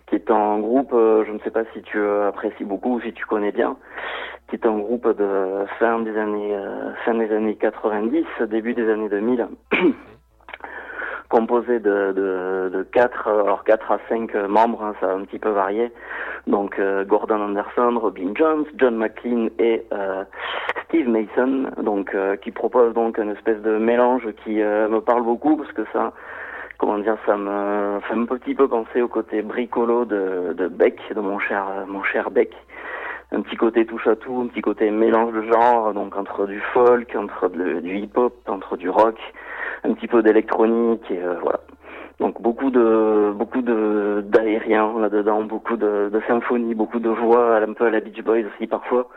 qui 0.07 0.15
est 0.15 0.31
un 0.31 0.59
groupe, 0.59 0.91
je 0.93 1.29
ne 1.29 1.39
sais 1.39 1.51
pas 1.51 1.65
si 1.73 1.81
tu 1.81 1.99
apprécies 2.01 2.63
beaucoup 2.63 2.95
ou 2.95 3.01
si 3.01 3.11
tu 3.11 3.25
connais 3.25 3.51
bien, 3.51 3.75
qui 4.47 4.55
est 4.55 4.65
un 4.65 4.77
groupe 4.77 5.09
de 5.17 5.65
fin 5.77 5.99
des 5.99 6.17
années 6.17 6.57
fin 7.03 7.15
des 7.15 7.29
années 7.33 7.55
90, 7.55 8.25
début 8.49 8.73
des 8.73 8.89
années 8.89 9.09
2000. 9.09 9.49
composé 11.35 11.79
de, 11.79 12.13
de, 12.13 12.69
de 12.73 12.83
4, 12.93 13.27
alors 13.27 13.65
4 13.65 13.91
à 13.91 13.99
5 14.07 14.33
membres, 14.47 14.81
hein, 14.81 14.93
ça 15.01 15.07
a 15.07 15.13
un 15.15 15.25
petit 15.25 15.37
peu 15.37 15.49
varié. 15.49 15.91
Donc 16.47 16.79
euh, 16.79 17.03
Gordon 17.03 17.41
Anderson, 17.41 17.99
Robin 17.99 18.31
Jones, 18.35 18.63
John 18.77 18.95
McLean 18.95 19.49
et 19.59 19.83
euh, 19.91 20.23
Steve 20.85 21.09
Mason, 21.09 21.71
donc 21.83 22.15
euh, 22.15 22.37
qui 22.37 22.51
propose 22.51 22.93
donc 22.93 23.17
une 23.17 23.31
espèce 23.31 23.61
de 23.63 23.77
mélange 23.77 24.25
qui 24.45 24.55
me 24.55 24.99
parle 24.99 25.23
beaucoup 25.23 25.57
parce 25.57 25.73
que 25.73 25.81
ça, 25.91 26.13
comment 26.77 26.99
dire, 26.99 27.17
ça 27.25 27.35
me 27.35 27.99
fait 28.07 28.13
un 28.13 28.25
petit 28.25 28.55
peu 28.55 28.69
penser 28.69 29.01
au 29.01 29.09
côté 29.09 29.41
bricolo 29.41 30.05
de, 30.05 30.67
Beck, 30.69 31.01
de 31.13 31.19
mon 31.19 31.39
cher 31.39 31.65
mon 31.87 32.03
cher 32.03 32.31
Beck 32.31 32.53
un 33.31 33.41
petit 33.41 33.57
côté 33.57 33.85
touche 33.85 34.07
à 34.07 34.15
tout, 34.15 34.41
un 34.45 34.47
petit 34.47 34.61
côté 34.61 34.89
mélange 34.91 35.33
de 35.33 35.41
genres, 35.51 35.93
donc 35.93 36.15
entre 36.15 36.45
du 36.45 36.61
folk, 36.73 37.13
entre 37.15 37.49
du 37.49 37.97
hip-hop, 37.97 38.33
entre 38.47 38.77
du 38.77 38.89
rock, 38.89 39.17
un 39.85 39.93
petit 39.93 40.07
peu 40.07 40.21
d'électronique 40.21 41.09
et 41.09 41.21
euh, 41.21 41.35
voilà. 41.41 41.59
Donc 42.19 42.41
beaucoup 42.41 42.71
de 42.71 43.33
beaucoup 43.35 43.61
de 43.61 44.23
d'aériens 44.25 44.97
là-dedans, 44.99 45.43
beaucoup 45.43 45.75
de, 45.75 46.09
de 46.11 46.21
symphonies, 46.27 46.73
beaucoup 46.73 46.99
de 46.99 47.09
voix, 47.09 47.57
un 47.57 47.73
peu 47.73 47.87
à 47.87 47.89
la 47.89 47.99
Beach 47.99 48.23
Boys 48.23 48.43
aussi 48.55 48.67
parfois. 48.67 49.09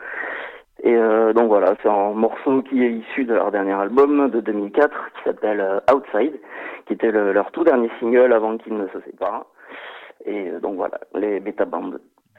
Et 0.83 0.95
euh, 0.95 1.33
donc 1.33 1.47
voilà, 1.47 1.75
c'est 1.81 1.89
un 1.89 2.11
morceau 2.11 2.61
qui 2.63 2.83
est 2.83 2.91
issu 2.91 3.25
de 3.25 3.33
leur 3.33 3.51
dernier 3.51 3.73
album 3.73 4.29
de 4.29 4.39
2004 4.41 4.89
qui 5.15 5.23
s'appelle 5.23 5.61
euh, 5.61 5.79
Outside, 5.93 6.39
qui 6.87 6.93
était 6.93 7.11
leur 7.11 7.51
tout 7.51 7.63
dernier 7.63 7.89
single 7.99 8.33
avant 8.33 8.57
qu'ils 8.57 8.77
ne 8.77 8.87
se 8.87 8.99
séparent. 9.01 9.45
Et 10.25 10.51
donc 10.61 10.75
voilà, 10.75 10.99
les 11.15 11.39
Beta 11.39 11.65
Band. 11.65 11.91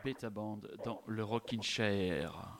Beta 0.05 0.31
Band 0.31 0.61
dans 0.85 1.01
le 1.07 1.23
Rockin' 1.23 1.63
Chair. 1.63 2.60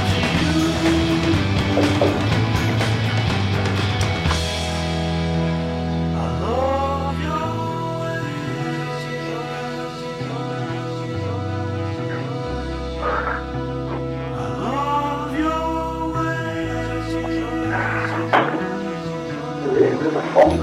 Überschwung. 20.21 20.59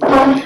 Man. 0.00 0.40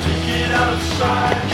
Take 0.04 0.30
it 0.30 0.52
outside. 0.52 1.51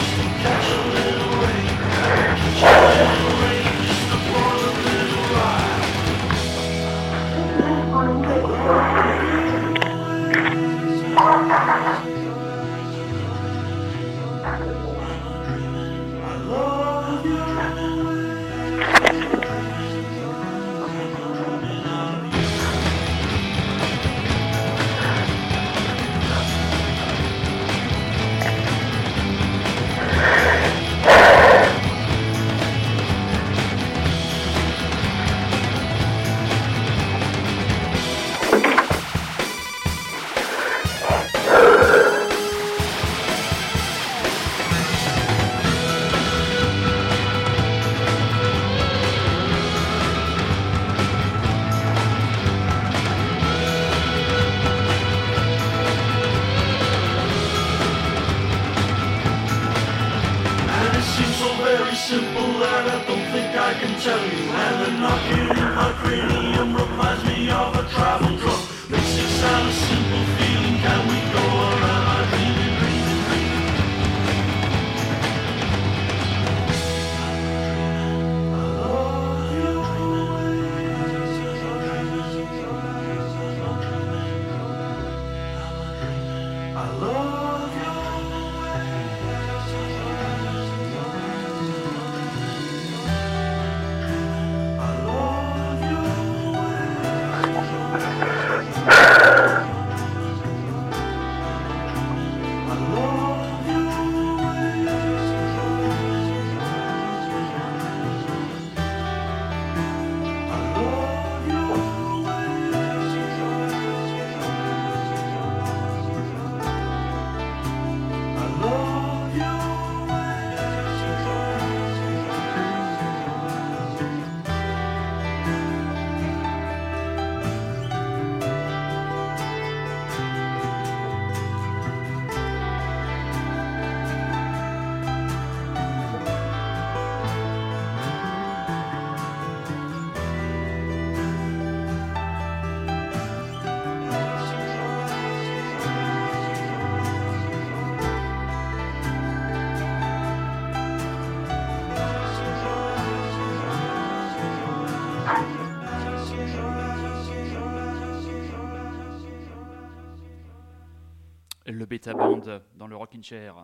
Le 161.87 161.89
bêta 161.89 162.13
band 162.13 162.41
dans 162.75 162.87
le 162.87 162.95
rocking 162.95 163.23
chair. 163.23 163.55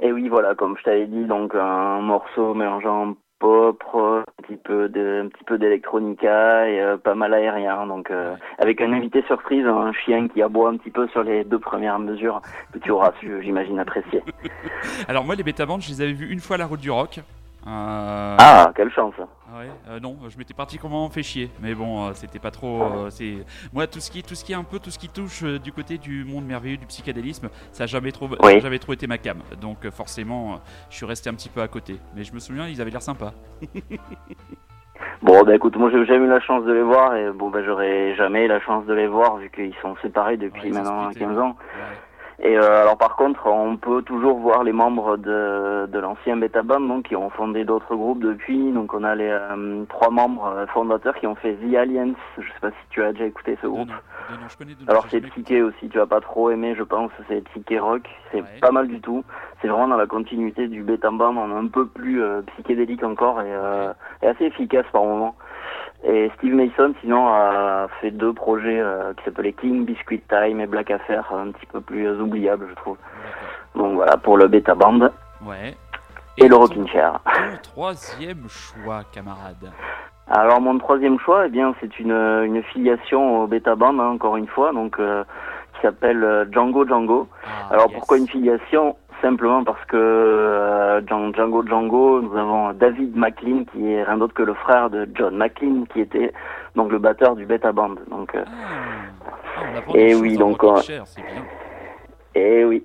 Et 0.00 0.12
oui, 0.12 0.28
voilà, 0.28 0.54
comme 0.54 0.76
je 0.76 0.82
t'avais 0.82 1.06
dit, 1.06 1.24
donc 1.24 1.54
un 1.54 2.00
morceau 2.00 2.54
mélangeant 2.54 3.14
pop, 3.38 3.82
un 3.94 4.24
petit 4.42 4.56
peu 4.56 4.88
de, 4.88 5.22
un 5.24 5.28
petit 5.28 5.44
peu 5.44 5.58
d'électronica 5.58 6.68
et 6.68 6.80
euh, 6.80 6.96
pas 6.96 7.14
mal 7.14 7.32
aérien. 7.32 7.86
Donc 7.86 8.10
euh, 8.10 8.36
avec 8.58 8.80
un 8.80 8.92
invité 8.92 9.22
surprise, 9.22 9.66
un 9.66 9.92
chien 9.92 10.28
qui 10.28 10.42
aboie 10.42 10.68
un 10.68 10.76
petit 10.76 10.90
peu 10.90 11.08
sur 11.08 11.22
les 11.22 11.44
deux 11.44 11.58
premières 11.58 11.98
mesures 11.98 12.42
que 12.72 12.78
tu 12.78 12.90
auras 12.90 13.12
su, 13.20 13.42
j'imagine, 13.42 13.78
apprécier. 13.78 14.22
Alors 15.08 15.24
moi, 15.24 15.34
les 15.34 15.42
bêta 15.42 15.64
bands, 15.64 15.80
je 15.80 15.88
les 15.88 16.02
avais 16.02 16.12
vus 16.12 16.30
une 16.30 16.40
fois 16.40 16.56
à 16.56 16.58
la 16.58 16.66
route 16.66 16.80
du 16.80 16.90
rock. 16.90 17.18
Euh, 17.66 18.36
ah, 18.38 18.72
quelle 18.76 18.90
chance. 18.90 19.14
Ouais, 19.54 19.68
euh, 19.88 20.00
non, 20.00 20.16
je 20.28 20.38
m'étais 20.38 20.54
particulièrement 20.54 21.08
fait 21.10 21.22
chier, 21.22 21.50
mais 21.60 21.74
bon, 21.74 22.06
euh, 22.06 22.10
c'était 22.14 22.38
pas 22.38 22.50
trop. 22.50 23.10
c'est 23.10 23.44
moi 23.72 23.86
tout 23.86 24.00
ce 24.00 24.10
qui, 24.10 24.22
tout 24.22 24.34
ce 24.34 24.44
qui 24.44 24.52
est 24.52 24.56
un 24.56 24.64
peu, 24.64 24.78
tout 24.78 24.90
ce 24.90 24.98
qui 24.98 25.08
touche 25.08 25.44
du 25.44 25.72
côté 25.72 25.98
du 25.98 26.24
monde 26.24 26.46
merveilleux 26.46 26.78
du 26.78 26.86
psychédélisme, 26.86 27.48
ça 27.70 27.84
a 27.84 27.86
jamais 27.86 28.12
trop, 28.12 28.28
jamais 28.60 28.78
trop 28.78 28.92
été 28.92 29.06
ma 29.06 29.18
cam. 29.18 29.38
Donc 29.60 29.88
forcément, 29.90 30.60
je 30.90 30.96
suis 30.96 31.06
resté 31.06 31.28
un 31.28 31.34
petit 31.34 31.48
peu 31.48 31.60
à 31.60 31.68
côté. 31.68 31.96
Mais 32.16 32.24
je 32.24 32.32
me 32.32 32.38
souviens, 32.38 32.66
ils 32.66 32.80
avaient 32.80 32.90
l'air 32.90 33.02
sympas. 33.02 33.34
Bon, 35.22 35.44
bah 35.44 35.54
écoute, 35.54 35.76
moi 35.76 35.88
j'ai 35.90 36.04
jamais 36.04 36.26
eu 36.26 36.28
la 36.28 36.40
chance 36.40 36.64
de 36.64 36.72
les 36.72 36.82
voir 36.82 37.14
et 37.14 37.30
bon, 37.30 37.48
bah 37.48 37.60
j'aurais 37.64 38.14
jamais 38.16 38.44
eu 38.44 38.48
la 38.48 38.60
chance 38.60 38.84
de 38.86 38.92
les 38.92 39.06
voir 39.06 39.36
vu 39.36 39.50
qu'ils 39.50 39.74
sont 39.80 39.94
séparés 40.02 40.36
depuis 40.36 40.70
maintenant 40.70 41.10
15 41.10 41.38
ans. 41.38 41.56
Et 42.44 42.58
euh, 42.58 42.82
alors 42.82 42.98
par 42.98 43.14
contre, 43.14 43.46
on 43.46 43.76
peut 43.76 44.02
toujours 44.02 44.38
voir 44.38 44.64
les 44.64 44.72
membres 44.72 45.16
de, 45.16 45.86
de 45.86 45.98
l'ancien 46.00 46.36
Betaband 46.36 46.80
donc 46.80 47.04
qui 47.04 47.14
ont 47.14 47.30
fondé 47.30 47.64
d'autres 47.64 47.94
groupes 47.94 48.20
depuis. 48.20 48.72
Donc 48.72 48.94
on 48.94 49.04
a 49.04 49.14
les 49.14 49.30
euh, 49.30 49.84
trois 49.88 50.10
membres 50.10 50.46
euh, 50.46 50.66
fondateurs 50.66 51.14
qui 51.14 51.28
ont 51.28 51.36
fait 51.36 51.54
The 51.54 51.76
Alliance. 51.76 52.16
Je 52.36 52.42
sais 52.42 52.60
pas 52.60 52.70
si 52.70 52.88
tu 52.90 53.00
as 53.00 53.12
déjà 53.12 53.26
écouté 53.26 53.56
ce 53.62 53.68
groupe. 53.68 53.90
alors 54.88 55.06
c'est 55.08 55.20
psyché 55.20 55.62
aussi. 55.62 55.88
Tu 55.88 55.98
vas 55.98 56.06
pas 56.06 56.20
trop 56.20 56.50
aimer, 56.50 56.74
je 56.74 56.82
pense. 56.82 57.12
C'est 57.28 57.44
psyché 57.50 57.78
rock. 57.78 58.08
C'est 58.32 58.42
pas 58.60 58.72
mal 58.72 58.88
du 58.88 59.00
tout. 59.00 59.24
C'est 59.60 59.68
vraiment 59.68 59.86
dans 59.86 59.96
la 59.96 60.08
continuité 60.08 60.66
du 60.66 60.82
Betaband, 60.82 61.36
on 61.36 61.56
un 61.56 61.68
peu 61.68 61.86
plus 61.86 62.20
psychédélique 62.48 63.04
encore 63.04 63.40
et, 63.40 63.54
et 64.22 64.26
assez 64.26 64.46
efficace 64.46 64.86
par 64.92 65.04
moment. 65.04 65.36
Et 66.04 66.30
Steve 66.36 66.54
Mason, 66.54 66.94
sinon, 67.00 67.28
a 67.28 67.86
fait 68.00 68.10
deux 68.10 68.32
projets 68.32 68.80
euh, 68.80 69.12
qui 69.14 69.24
s'appelaient 69.24 69.52
King 69.52 69.84
Biscuit 69.84 70.20
Time 70.28 70.60
et 70.60 70.66
Black 70.66 70.90
Affair, 70.90 71.32
un 71.32 71.52
petit 71.52 71.66
peu 71.66 71.80
plus 71.80 72.06
euh, 72.06 72.20
oubliables, 72.20 72.66
je 72.70 72.74
trouve. 72.74 72.96
Donc 73.76 73.94
voilà, 73.94 74.16
pour 74.16 74.36
le 74.36 74.48
Beta 74.48 74.74
Band. 74.74 75.10
Ouais. 75.44 75.76
Et, 76.38 76.48
le 76.48 76.56
Rockin' 76.56 76.88
Chair. 76.88 77.20
Ton 77.24 77.70
troisième 77.74 78.48
choix, 78.48 79.02
camarade 79.12 79.70
Alors, 80.28 80.60
mon 80.60 80.76
troisième 80.78 81.20
choix, 81.20 81.46
eh 81.46 81.50
bien, 81.50 81.72
c'est 81.80 82.00
une, 82.00 82.10
une 82.10 82.62
filiation 82.64 83.42
au 83.42 83.46
Beta 83.46 83.76
Band, 83.76 83.98
hein, 84.00 84.08
encore 84.08 84.36
une 84.36 84.48
fois, 84.48 84.72
donc, 84.72 84.98
euh, 84.98 85.22
qui 85.74 85.82
s'appelle 85.82 86.48
Django 86.50 86.84
Django. 86.84 87.28
Ah, 87.44 87.74
Alors, 87.74 87.92
pourquoi 87.92 88.18
une 88.18 88.28
filiation? 88.28 88.96
Simplement 89.22 89.64
parce 89.64 89.82
que 89.86 89.96
euh, 89.96 91.00
Django 91.06 91.66
Django, 91.66 92.20
nous 92.20 92.36
avons 92.36 92.72
David 92.72 93.16
McLean 93.16 93.64
qui 93.72 93.92
est 93.92 94.02
rien 94.02 94.18
d'autre 94.18 94.34
que 94.34 94.42
le 94.42 94.54
frère 94.54 94.90
de 94.90 95.08
John 95.14 95.36
McLean 95.36 95.84
qui 95.92 96.00
était 96.00 96.32
donc 96.76 96.92
le 96.92 96.98
batteur 96.98 97.36
du 97.36 97.46
Beta 97.46 97.72
Band. 97.72 97.94
Donc, 98.10 98.34
euh, 98.34 98.44
ah. 98.46 99.22
Ah, 99.56 99.80
et 99.94 100.14
oui, 100.14 100.36
donc 100.36 100.62
et 102.34 102.64
oui. 102.64 102.84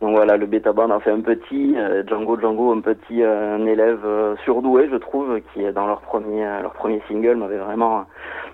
Donc 0.00 0.14
voilà, 0.14 0.36
le 0.36 0.46
bêta 0.46 0.72
band 0.72 0.90
a 0.90 1.00
fait 1.00 1.10
un 1.10 1.20
petit, 1.20 1.74
euh, 1.76 2.04
Django 2.06 2.38
Django, 2.38 2.72
un 2.72 2.80
petit 2.80 3.22
un 3.22 3.66
élève 3.66 4.06
surdoué, 4.44 4.88
je 4.90 4.96
trouve, 4.96 5.40
qui 5.52 5.62
dans 5.72 5.86
leur 5.86 6.00
premier 6.02 6.44
leur 6.62 6.72
premier 6.72 7.02
single 7.08 7.36
m'avait 7.36 7.58
vraiment 7.58 8.06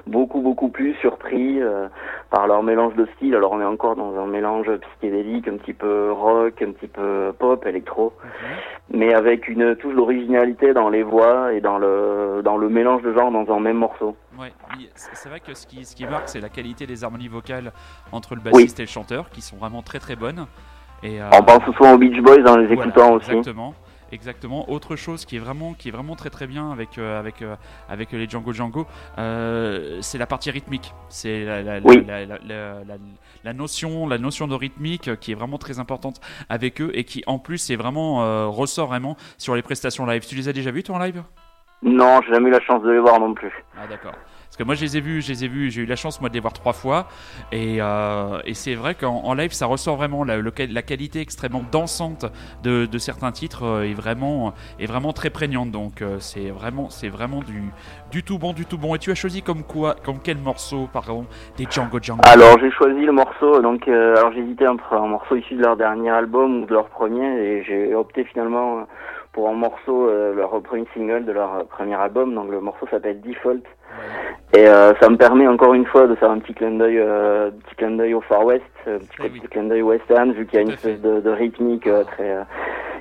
beaucoup 0.07 0.41
beaucoup 0.41 0.69
plus 0.69 0.95
surpris 0.95 1.61
euh, 1.61 1.89
par 2.31 2.47
leur 2.47 2.63
mélange 2.63 2.95
de 2.95 3.07
styles. 3.17 3.35
Alors 3.35 3.53
on 3.53 3.61
est 3.61 3.65
encore 3.65 3.97
dans 3.97 4.17
un 4.19 4.27
mélange 4.27 4.71
psychédélique, 4.77 5.49
un 5.49 5.57
petit 5.57 5.73
peu 5.73 6.13
rock, 6.13 6.61
un 6.63 6.73
petit 6.73 6.89
peu 6.89 7.33
pop, 7.39 7.65
électro, 7.67 8.13
mhm. 8.23 8.99
mais 8.99 9.15
avec 9.15 9.49
une 9.49 9.77
touche 9.77 9.95
d'originalité 9.95 10.73
dans 10.73 10.89
les 10.89 11.03
voix 11.03 11.53
et 11.53 11.61
dans 11.61 11.79
le 11.79 12.43
dans 12.45 12.57
le 12.57 12.69
mélange 12.69 13.03
de 13.03 13.13
genres 13.13 13.31
dans 13.31 13.51
un 13.55 13.61
même 13.61 13.79
morceau. 13.79 14.17
Ouais, 14.39 14.53
c'est 14.95 15.29
vrai 15.29 15.41
que 15.41 15.55
ce 15.55 15.67
qui, 15.67 15.85
ce 15.85 15.95
qui 15.95 16.07
marque, 16.07 16.29
c'est 16.29 16.41
la 16.41 16.49
qualité 16.49 16.87
des 16.87 17.05
harmonies 17.05 17.29
vocales 17.29 17.73
entre 18.11 18.35
le 18.35 18.41
bassiste 18.41 18.81
et 18.81 18.83
le 18.83 18.89
chanteur, 18.89 19.31
qui 19.31 19.41
sont 19.41 19.57
vraiment 19.57 19.83
très 19.83 20.01
très 20.01 20.17
bonnes. 20.17 20.47
Et, 21.05 21.21
euh, 21.21 21.29
On 21.33 21.43
pense 21.43 21.63
souvent 21.77 21.93
aux 21.93 21.99
Beach 21.99 22.21
Boys 22.21 22.43
dans 22.43 22.57
les 22.57 22.73
écoutants 22.73 23.13
aussi. 23.13 23.31
Exactement. 23.31 23.75
Exactement. 24.15 24.71
Autre 24.71 24.95
chose 24.95 25.25
qui 25.25 25.37
est 25.37 25.39
vraiment, 25.41 25.75
qui 25.75 25.89
est 25.89 25.91
vraiment 25.91 26.15
très 26.15 26.31
très 26.31 26.47
bien 26.47 26.71
avec, 26.71 26.99
euh, 26.99 27.19
avec, 27.19 27.43
euh, 27.43 27.57
avec 27.89 28.13
les 28.13 28.29
Django 28.29 28.53
Django, 28.53 28.87
euh, 29.19 29.99
c'est 30.03 30.19
la 30.19 30.27
partie 30.27 30.51
rythmique. 30.53 30.95
C'est 31.09 31.45
la, 31.45 31.63
la, 31.63 31.81
la, 33.43 33.53
notion, 33.53 34.07
la 34.07 34.19
notion 34.19 34.47
de 34.47 34.55
rythmique 34.55 35.19
qui 35.19 35.33
est 35.33 35.35
vraiment 35.35 35.59
très 35.59 35.81
importante 35.81 36.21
avec 36.49 36.81
eux 36.81 36.93
et 36.95 37.05
qui 37.05 37.25
en 37.27 37.39
plus 37.41 37.71
est 37.71 37.77
vraiment 37.77 38.51
ressort 38.51 38.89
vraiment 38.89 39.17
sur 39.37 39.57
les 39.57 39.63
prestations 39.63 40.07
live. 40.07 40.25
Tu 40.27 40.37
les 40.37 40.49
as 40.49 40.53
déjà 40.53 40.71
vues 40.71 40.85
toi 40.85 40.97
en 40.97 40.99
live? 41.01 41.23
Non, 41.85 42.21
j'ai 42.23 42.33
jamais 42.33 42.49
eu 42.49 42.53
la 42.53 42.61
chance 42.61 42.83
de 42.83 42.91
les 42.91 42.99
voir 42.99 43.21
non 43.21 43.35
plus. 43.35 43.53
Ah 43.77 43.87
d'accord. 43.89 44.15
Parce 44.55 44.63
que 44.63 44.67
moi, 44.67 44.77
je 44.77 44.83
les 44.83 44.97
ai 44.97 45.01
vus, 45.01 45.21
je 45.21 45.33
les 45.33 45.45
ai 45.45 45.49
vus, 45.49 45.71
j'ai 45.73 45.83
eu 45.83 45.87
la 45.87 45.97
chance 45.97 46.21
moi 46.21 46.29
de 46.29 46.35
les 46.35 46.41
voir 46.41 46.53
trois 46.53 46.73
fois, 46.73 47.09
et, 47.51 47.79
euh, 47.81 48.39
et 48.45 48.55
c'est 48.55 48.77
vrai 48.77 48.95
qu'en 48.95 49.35
live, 49.35 49.53
ça 49.53 49.67
ressort 49.67 49.97
vraiment 49.97 50.23
la, 50.23 50.37
la 50.37 50.83
qualité 50.83 51.21
extrêmement 51.21 51.65
dansante 51.73 52.27
de, 52.63 52.87
de, 52.87 52.99
certains 52.99 53.33
titres 53.33 53.65
euh, 53.65 53.83
est 53.83 53.95
vraiment 53.95 54.55
est 54.79 54.87
vraiment 54.87 55.13
très 55.13 55.31
prégnante. 55.31 55.73
Donc 55.73 56.03
euh, 56.03 56.21
c'est 56.21 56.51
vraiment 56.51 56.89
c'est 56.89 57.09
vraiment 57.09 57.41
du 57.41 57.65
du 58.13 58.23
tout 58.23 58.39
bon, 58.39 58.53
du 58.53 58.65
tout 58.65 58.79
bon. 58.79 58.95
Et 58.95 59.01
tu 59.01 59.11
as 59.11 59.17
choisi 59.17 59.43
comme 59.43 59.65
quoi, 59.65 59.97
comme 60.05 60.21
quel 60.23 60.39
morceau, 60.39 60.89
pardon, 60.93 61.27
des 61.57 61.67
Django 61.69 61.99
Django? 62.01 62.23
Alors 62.25 62.57
j'ai 62.61 62.71
choisi 62.71 63.01
le 63.05 63.13
morceau, 63.13 63.61
donc 63.61 63.89
alors 63.89 64.33
j'hésitais 64.33 64.69
entre 64.69 64.93
un 64.93 65.09
morceau 65.09 65.35
issu 65.35 65.55
de 65.55 65.63
leur 65.63 65.77
dernier 65.77 66.11
album 66.11 66.63
ou 66.63 66.67
de 66.67 66.73
leur 66.73 66.87
premier, 66.91 67.27
et 67.27 67.65
j'ai 67.65 67.93
opté 67.93 68.25
finalement 68.25 68.87
pour 69.35 69.49
un 69.49 69.55
morceau, 69.55 70.09
leur 70.33 70.63
premier 70.63 70.87
single 70.95 71.25
de 71.27 71.33
leur 71.33 71.67
premier 71.67 71.95
album. 71.95 72.35
Donc 72.35 72.51
le 72.51 72.61
morceau 72.61 72.87
s'appelle 72.91 73.21
Default. 73.21 73.63
Et 74.57 74.69
euh, 74.69 74.93
ça 75.01 75.09
me 75.09 75.17
permet 75.17 75.49
encore 75.49 75.75
une 75.75 75.87
fois 75.87 76.07
de 76.07 76.15
faire 76.15 76.31
un 76.31 76.39
petit 76.39 76.55
clin 76.55 76.71
d'œil, 76.73 76.99
euh, 76.99 77.51
petit 77.51 77.75
clin 77.75 77.91
d'œil 77.91 78.15
au 78.15 78.21
Far 78.21 78.45
West, 78.45 78.63
un 78.87 78.99
petit, 78.99 79.33
eh 79.43 79.49
clin 79.49 79.65
d'œil 79.65 79.83
western, 79.83 80.33
vu 80.33 80.47
qu'il 80.47 80.55
y 80.55 80.59
a 80.59 80.63
une 80.63 80.71
espèce 80.71 81.01
de, 81.01 81.21
de, 81.21 81.31
rythmique 81.31 81.89
euh, 81.89 82.05
très 82.05 82.37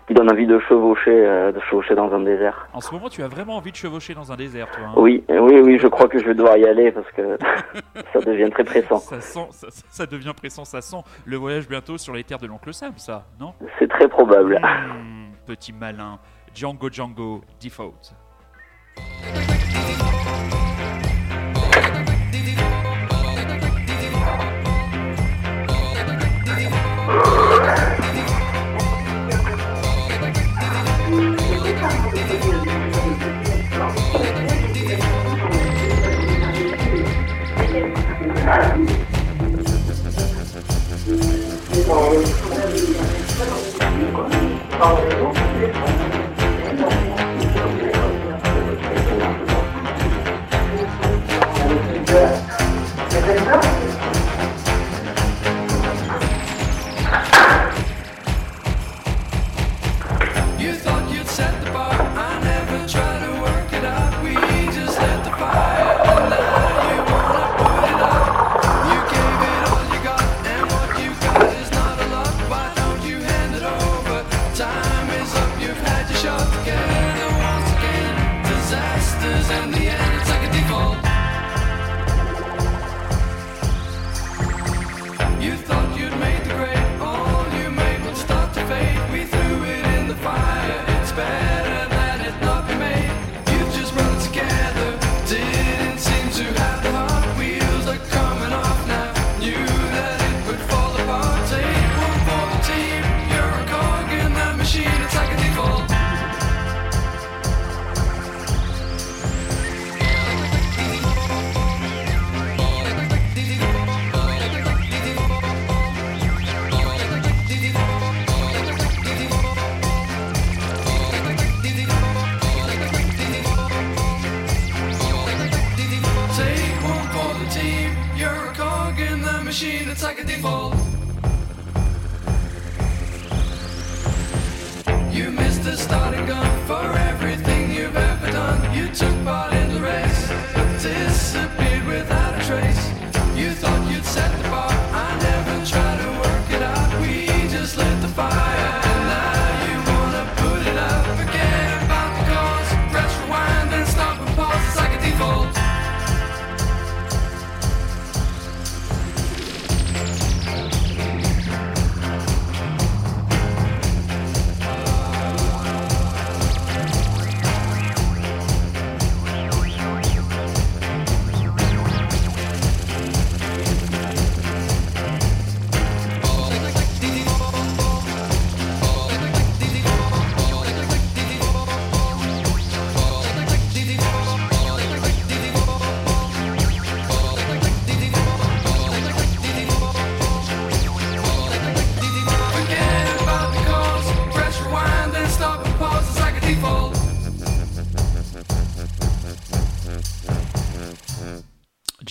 qui 0.07 0.15
donne 0.15 0.29
envie 0.29 0.47
de 0.47 0.59
chevaucher, 0.59 1.11
de 1.11 1.59
chevaucher 1.61 1.95
dans 1.95 2.13
un 2.13 2.19
désert. 2.19 2.67
En 2.73 2.81
ce 2.81 2.93
moment, 2.93 3.07
tu 3.07 3.23
as 3.23 3.29
vraiment 3.29 3.55
envie 3.55 3.71
de 3.71 3.77
chevaucher 3.77 4.13
dans 4.13 4.33
un 4.33 4.35
désert, 4.35 4.69
toi. 4.71 4.83
Hein 4.87 4.93
oui, 4.97 5.23
oui, 5.29 5.61
oui, 5.63 5.79
je 5.79 5.87
crois 5.87 6.09
que 6.09 6.19
je 6.19 6.25
vais 6.25 6.33
devoir 6.33 6.57
y 6.57 6.65
aller 6.65 6.91
parce 6.91 7.09
que 7.11 7.37
ça 8.11 8.19
devient 8.19 8.49
très 8.49 8.65
pressant. 8.65 8.97
Ça, 8.97 9.21
sent, 9.21 9.69
ça, 9.89 10.05
devient 10.05 10.33
pressant, 10.35 10.65
ça 10.65 10.81
sent 10.81 10.97
le 11.25 11.37
voyage 11.37 11.69
bientôt 11.69 11.97
sur 11.97 12.13
les 12.13 12.25
terres 12.25 12.39
de 12.39 12.47
l'oncle 12.47 12.73
Sam, 12.73 12.91
ça, 12.97 13.23
non? 13.39 13.53
C'est 13.79 13.87
très 13.87 14.09
probable. 14.09 14.59
Hmm, 14.59 15.22
petit 15.43 15.73
malin, 15.73 16.19
Django 16.53 16.89
Django 16.89 17.41
Default. 17.59 18.15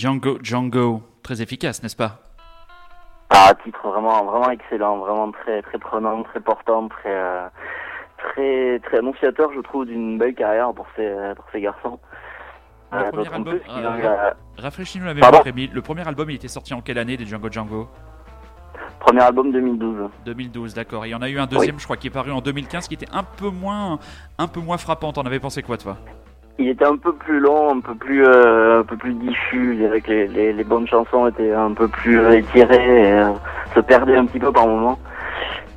Django, 0.03 0.37
Django, 0.43 1.01
très 1.23 1.41
efficace, 1.41 1.81
n'est-ce 1.81 1.95
pas? 1.95 2.19
Ah, 3.29 3.53
titre 3.63 3.87
vraiment, 3.87 4.25
vraiment 4.25 4.49
excellent, 4.49 4.97
vraiment 4.97 5.31
très, 5.31 5.61
très 5.61 5.77
prenant, 5.77 6.23
très 6.23 6.41
portant, 6.41 6.89
très, 6.89 7.09
euh, 7.09 7.47
très, 8.17 8.79
très 8.79 8.97
annonciateur, 8.97 9.49
je 9.55 9.61
trouve, 9.61 9.85
d'une 9.85 10.17
belle 10.17 10.35
carrière 10.35 10.73
pour 10.73 10.85
ces, 10.97 11.09
pour 11.37 11.45
ces 11.53 11.61
garçons. 11.61 11.97
Le 12.91 12.97
Euh, 12.97 13.11
premier 13.11 13.33
album, 13.33 13.59
plus 13.59 13.71
euh, 13.71 14.31
Rafraîchis-nous 14.57 15.05
la 15.05 15.13
mémoire, 15.13 15.41
Rémi. 15.41 15.67
Le 15.67 15.81
premier 15.81 16.05
album, 16.05 16.29
il 16.31 16.35
était 16.35 16.49
sorti 16.49 16.73
en 16.73 16.81
quelle 16.81 16.97
année 16.97 17.15
des 17.15 17.25
Django 17.25 17.49
Django? 17.49 17.87
Premier 18.99 19.21
album 19.21 19.53
2012. 19.53 20.09
2012, 20.25 20.73
d'accord. 20.73 21.05
Et 21.05 21.07
il 21.07 21.11
y 21.11 21.15
en 21.15 21.21
a 21.21 21.29
eu 21.29 21.39
un 21.39 21.47
deuxième, 21.47 21.79
je 21.79 21.85
crois, 21.85 21.95
qui 21.95 22.07
est 22.07 22.11
paru 22.11 22.33
en 22.33 22.41
2015, 22.41 22.89
qui 22.89 22.95
était 22.95 23.09
un 23.13 23.23
peu 23.23 23.47
moins, 23.49 23.99
un 24.37 24.47
peu 24.49 24.59
moins 24.59 24.77
frappant. 24.77 25.13
T'en 25.13 25.21
avais 25.23 25.39
pensé 25.39 25.63
quoi, 25.63 25.77
toi? 25.77 25.95
Il 26.59 26.69
était 26.69 26.85
un 26.85 26.97
peu 26.97 27.13
plus 27.13 27.39
long, 27.39 27.71
un 27.71 27.79
peu 27.79 27.95
plus, 27.95 28.25
euh, 28.25 28.81
un 28.81 28.83
peu 28.83 28.95
plus 28.95 29.13
diffus. 29.13 29.85
Avec 29.85 30.07
les, 30.07 30.27
les, 30.27 30.53
les 30.53 30.63
bonnes 30.63 30.87
chansons 30.87 31.27
étaient 31.27 31.51
un 31.51 31.73
peu 31.73 31.87
plus 31.87 32.19
étirées, 32.33 33.07
et, 33.07 33.11
euh, 33.13 33.31
se 33.73 33.79
perdaient 33.79 34.17
un 34.17 34.25
petit 34.25 34.39
peu 34.39 34.51
par 34.51 34.67
moments. 34.67 34.99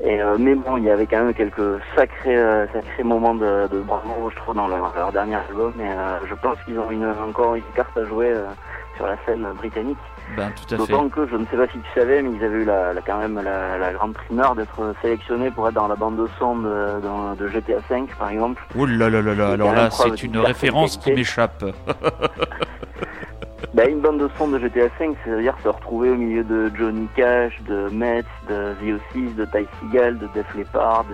Et 0.04 0.20
euh, 0.20 0.36
mais 0.38 0.54
bon, 0.54 0.76
il 0.76 0.84
y 0.84 0.90
avait 0.90 1.06
quand 1.06 1.24
même 1.24 1.32
quelques 1.32 1.80
sacrés, 1.96 2.36
euh, 2.36 2.66
sacrés 2.72 3.02
moments 3.02 3.34
de, 3.34 3.66
de 3.68 3.80
bravoure, 3.80 4.30
je 4.30 4.36
trouve, 4.36 4.54
dans 4.54 4.68
leur, 4.68 4.92
leur 4.94 5.10
dernier 5.12 5.36
album. 5.36 5.72
Et 5.80 5.88
euh, 5.88 6.18
je 6.28 6.34
pense 6.34 6.58
qu'ils 6.64 6.78
ont 6.78 6.90
une, 6.90 7.06
encore 7.26 7.54
une 7.54 7.62
carte 7.74 7.96
à 7.96 8.04
jouer 8.04 8.34
sur 8.96 9.06
la 9.06 9.16
scène 9.24 9.46
britannique. 9.56 9.96
Ben, 10.36 10.50
tout 10.50 10.74
à 10.74 10.76
fait. 10.78 10.92
D'autant 10.92 11.08
que 11.08 11.26
je 11.28 11.36
ne 11.36 11.46
sais 11.46 11.56
pas 11.56 11.66
si 11.68 11.78
tu 11.78 12.00
savais, 12.00 12.20
mais 12.22 12.30
ils 12.36 12.44
avaient 12.44 12.62
eu 12.62 12.64
la, 12.64 12.92
la- 12.92 13.00
quand 13.00 13.18
même 13.18 13.40
la, 13.42 13.78
la 13.78 13.92
grande 13.92 14.14
primeur 14.14 14.54
d'être 14.54 14.94
sélectionnés 15.00 15.50
pour 15.50 15.68
être 15.68 15.74
dans 15.74 15.88
la 15.88 15.94
bande 15.96 16.16
de 16.16 16.28
son 16.38 16.56
de, 16.56 17.48
GTA 17.48 17.78
V, 17.88 18.04
par 18.18 18.30
exemple. 18.30 18.62
Oh 18.76 18.86
là 18.86 19.08
là 19.08 19.22
là 19.22 19.34
là, 19.34 19.50
alors 19.52 19.72
là, 19.72 19.90
c'est 19.90 20.22
une 20.22 20.38
référence 20.38 20.96
qui 20.96 21.12
m'échappe. 21.12 21.64
Bah, 23.74 23.84
une 23.86 24.00
bande 24.00 24.18
de 24.20 24.30
son 24.38 24.48
de 24.48 24.58
GTA 24.58 24.86
V, 24.98 25.10
c'est-à-dire 25.22 25.54
se 25.62 25.68
retrouver 25.68 26.08
au 26.10 26.14
milieu 26.14 26.42
de 26.42 26.70
Johnny 26.78 27.08
Cash, 27.14 27.60
de 27.68 27.90
Metz, 27.90 28.24
de 28.48 28.74
VO6, 28.82 29.34
de 29.34 29.44
Ty 29.44 29.66
Seagal, 29.80 30.16
de 30.18 30.26
Def 30.34 30.46
Leppard, 30.54 31.04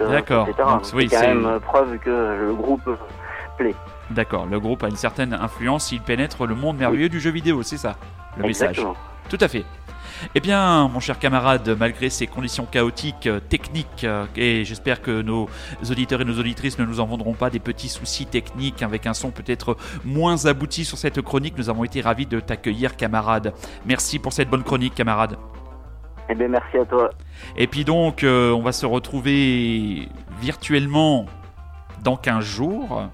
de 0.00 0.04
etc. 0.16 0.52
Donc, 0.58 0.82
oui, 0.94 1.08
c'est 1.08 1.16
quand 1.16 1.22
même 1.28 1.46
euh, 1.46 1.60
preuve 1.60 1.96
que 1.98 2.10
le 2.40 2.54
groupe 2.54 2.88
plaît. 3.56 3.74
D'accord, 4.10 4.46
le 4.50 4.58
groupe 4.58 4.82
a 4.82 4.88
une 4.88 4.96
certaine 4.96 5.32
influence, 5.32 5.92
il 5.92 6.00
pénètre 6.00 6.44
le 6.46 6.56
monde 6.56 6.78
merveilleux 6.78 7.08
du 7.08 7.20
jeu 7.20 7.30
vidéo, 7.30 7.62
c'est 7.62 7.76
ça? 7.76 7.96
Le 8.38 8.46
message. 8.46 8.80
Tout 9.28 9.38
à 9.40 9.48
fait. 9.48 9.64
Eh 10.34 10.40
bien, 10.40 10.88
mon 10.88 11.00
cher 11.00 11.18
camarade, 11.18 11.76
malgré 11.78 12.10
ces 12.10 12.26
conditions 12.26 12.66
chaotiques, 12.66 13.26
euh, 13.26 13.40
techniques, 13.40 14.04
euh, 14.04 14.26
et 14.36 14.64
j'espère 14.64 15.00
que 15.00 15.22
nos 15.22 15.48
auditeurs 15.88 16.20
et 16.20 16.24
nos 16.24 16.38
auditrices 16.38 16.78
ne 16.78 16.84
nous 16.84 17.00
en 17.00 17.06
vendront 17.06 17.34
pas 17.34 17.50
des 17.50 17.60
petits 17.60 17.88
soucis 17.88 18.26
techniques 18.26 18.82
avec 18.82 19.06
un 19.06 19.14
son 19.14 19.30
peut-être 19.30 19.76
moins 20.04 20.46
abouti 20.46 20.84
sur 20.84 20.98
cette 20.98 21.20
chronique, 21.22 21.56
nous 21.56 21.70
avons 21.70 21.84
été 21.84 22.00
ravis 22.00 22.26
de 22.26 22.40
t'accueillir, 22.40 22.96
camarade. 22.96 23.54
Merci 23.86 24.18
pour 24.18 24.32
cette 24.32 24.50
bonne 24.50 24.64
chronique, 24.64 24.94
camarade. 24.94 25.36
Eh 26.30 26.34
bien, 26.34 26.48
merci 26.48 26.76
à 26.76 26.84
toi. 26.84 27.10
Et 27.56 27.66
puis 27.66 27.84
donc, 27.84 28.22
euh, 28.22 28.50
on 28.52 28.62
va 28.62 28.72
se 28.72 28.84
retrouver 28.84 30.08
virtuellement 30.40 31.26
dans 32.02 32.16
15 32.16 32.44
jours. 32.44 33.08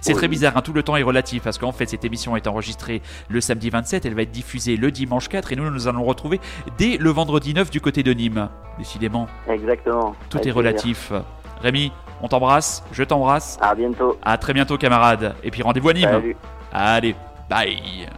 C'est 0.00 0.12
Oui. 0.12 0.18
très 0.18 0.28
bizarre, 0.28 0.56
hein, 0.56 0.62
tout 0.62 0.72
le 0.72 0.82
temps 0.82 0.96
est 0.96 1.02
relatif 1.02 1.42
parce 1.42 1.58
qu'en 1.58 1.72
fait 1.72 1.86
cette 1.86 2.04
émission 2.04 2.36
est 2.36 2.46
enregistrée 2.46 3.02
le 3.28 3.40
samedi 3.40 3.70
27, 3.70 4.04
elle 4.06 4.14
va 4.14 4.22
être 4.22 4.30
diffusée 4.30 4.76
le 4.76 4.90
dimanche 4.90 5.28
4 5.28 5.52
et 5.52 5.56
nous 5.56 5.70
nous 5.70 5.88
allons 5.88 6.04
retrouver 6.04 6.40
dès 6.78 6.96
le 6.98 7.10
vendredi 7.10 7.54
9 7.54 7.70
du 7.70 7.80
côté 7.80 8.02
de 8.02 8.12
Nîmes. 8.12 8.48
Décidément, 8.78 9.26
Exactement. 9.48 10.14
tout 10.30 10.38
Avec 10.38 10.48
est 10.48 10.52
plaisir. 10.52 10.54
relatif. 10.56 11.12
Rémi, 11.62 11.92
on 12.22 12.28
t'embrasse, 12.28 12.82
je 12.92 13.04
t'embrasse. 13.04 13.58
À 13.60 13.74
bientôt. 13.74 14.16
À 14.22 14.36
très 14.38 14.52
bientôt 14.52 14.76
camarade. 14.78 15.34
Et 15.44 15.50
puis 15.50 15.62
rendez-vous 15.62 15.90
à 15.90 15.92
Nîmes. 15.92 16.08
Salut. 16.10 16.36
Allez, 16.72 17.14
bye. 17.50 18.08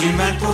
Du 0.00 0.12
mal 0.16 0.36
pour 0.38 0.49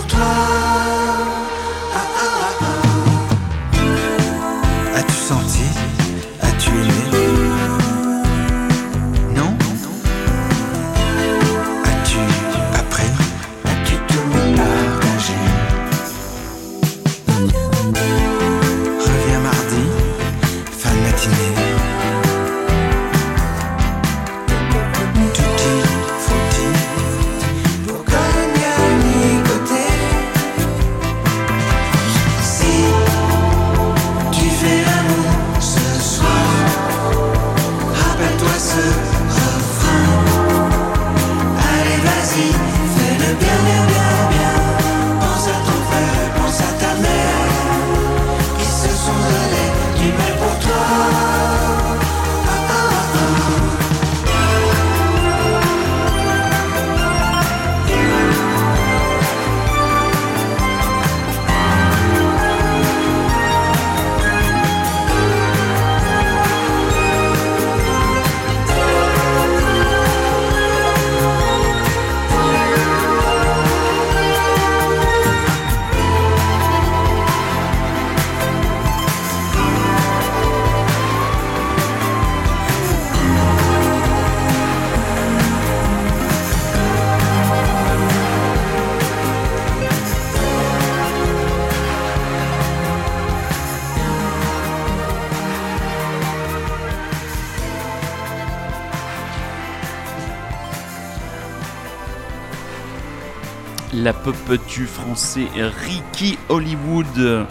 du 104.55 104.87
français 104.87 105.47
Ricky 105.85 106.37
Hollywood, 106.47 107.45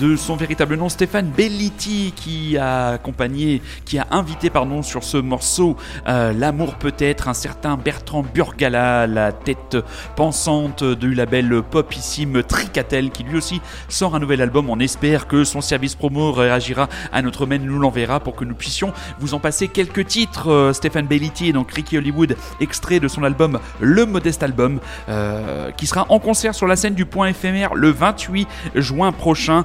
de 0.00 0.16
son 0.16 0.34
véritable 0.34 0.76
nom 0.76 0.88
Stéphane 0.88 1.28
Belliti, 1.28 2.14
qui 2.16 2.56
a 2.56 2.92
accompagné, 2.92 3.60
qui 3.84 3.98
a 3.98 4.06
invité 4.10 4.48
pardon 4.48 4.82
sur 4.82 5.04
ce 5.04 5.18
morceau 5.18 5.76
euh, 6.08 6.32
L'amour 6.32 6.76
peut-être 6.76 7.28
un 7.28 7.34
certain 7.34 7.76
Bertrand 7.76 8.22
Burgala, 8.22 9.06
la 9.06 9.32
tête 9.32 9.76
pensante 10.16 10.82
du 10.82 11.12
label 11.12 11.62
popissime 11.62 12.42
Tricatel, 12.42 13.10
qui 13.10 13.24
lui 13.24 13.36
aussi 13.36 13.60
sort 13.88 14.14
un 14.14 14.20
nouvel 14.20 14.40
album. 14.40 14.70
On 14.70 14.80
espère 14.80 15.26
que 15.26 15.44
son 15.44 15.60
service 15.60 15.94
promo 15.94 16.32
réagira 16.32 16.88
à 17.12 17.20
notre 17.20 17.44
mail, 17.44 17.62
nous 17.62 17.78
l'enverra 17.78 18.20
pour 18.20 18.36
que 18.36 18.46
nous 18.46 18.54
puissions 18.54 18.94
vous 19.18 19.34
en 19.34 19.38
passer 19.38 19.68
quelques 19.68 20.06
titres. 20.06 20.50
Euh, 20.50 20.72
Stéphane 20.72 21.06
Belliti 21.06 21.52
donc 21.52 21.72
Ricky 21.72 21.98
Hollywood, 21.98 22.36
extrait 22.60 23.00
de 23.00 23.08
son 23.08 23.22
album 23.22 23.60
Le 23.80 24.06
Modeste 24.06 24.42
Album, 24.42 24.80
euh, 25.10 25.70
qui 25.72 25.86
sera 25.86 26.06
en 26.08 26.20
concert 26.20 26.54
sur 26.54 26.66
la 26.66 26.76
scène 26.76 26.94
du 26.94 27.04
Point 27.04 27.28
éphémère 27.28 27.74
le 27.74 27.90
28 27.90 28.48
juin 28.74 29.12
prochain. 29.12 29.64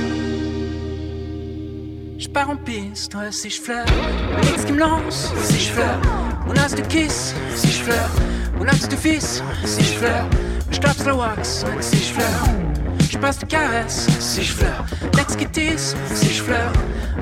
Je 2.21 2.27
pars 2.29 2.51
en 2.51 2.55
piste, 2.55 3.15
ouais, 3.15 3.31
si 3.31 3.49
je 3.49 3.59
fleure. 3.59 3.85
Nix 4.43 4.63
qui 4.63 4.73
me 4.73 4.77
lance, 4.77 5.33
si 5.41 5.59
je 5.59 5.71
fleure. 5.71 5.99
Mon 6.45 6.53
as 6.55 6.75
de 6.75 6.81
kiss, 6.81 7.33
si 7.55 7.67
je 7.67 7.81
fleure. 7.81 8.11
Mon 8.59 8.67
as 8.67 8.87
de 8.87 8.95
fils, 8.95 9.41
si 9.65 9.83
je 9.83 9.93
fleure. 9.93 10.27
Je 10.69 10.79
tape 10.79 11.03
la 11.03 11.15
wax, 11.15 11.65
si 11.79 11.97
je 11.97 12.13
fleure. 12.13 12.45
Je 13.09 13.17
passe 13.17 13.39
de 13.39 13.47
caresse, 13.47 14.05
si 14.19 14.43
je 14.43 14.51
fleure. 14.53 14.85
L'ex 15.17 15.35
qui 15.35 15.47
tisse, 15.47 15.95
si 16.13 16.31
je 16.31 16.43
fleure. 16.43 16.73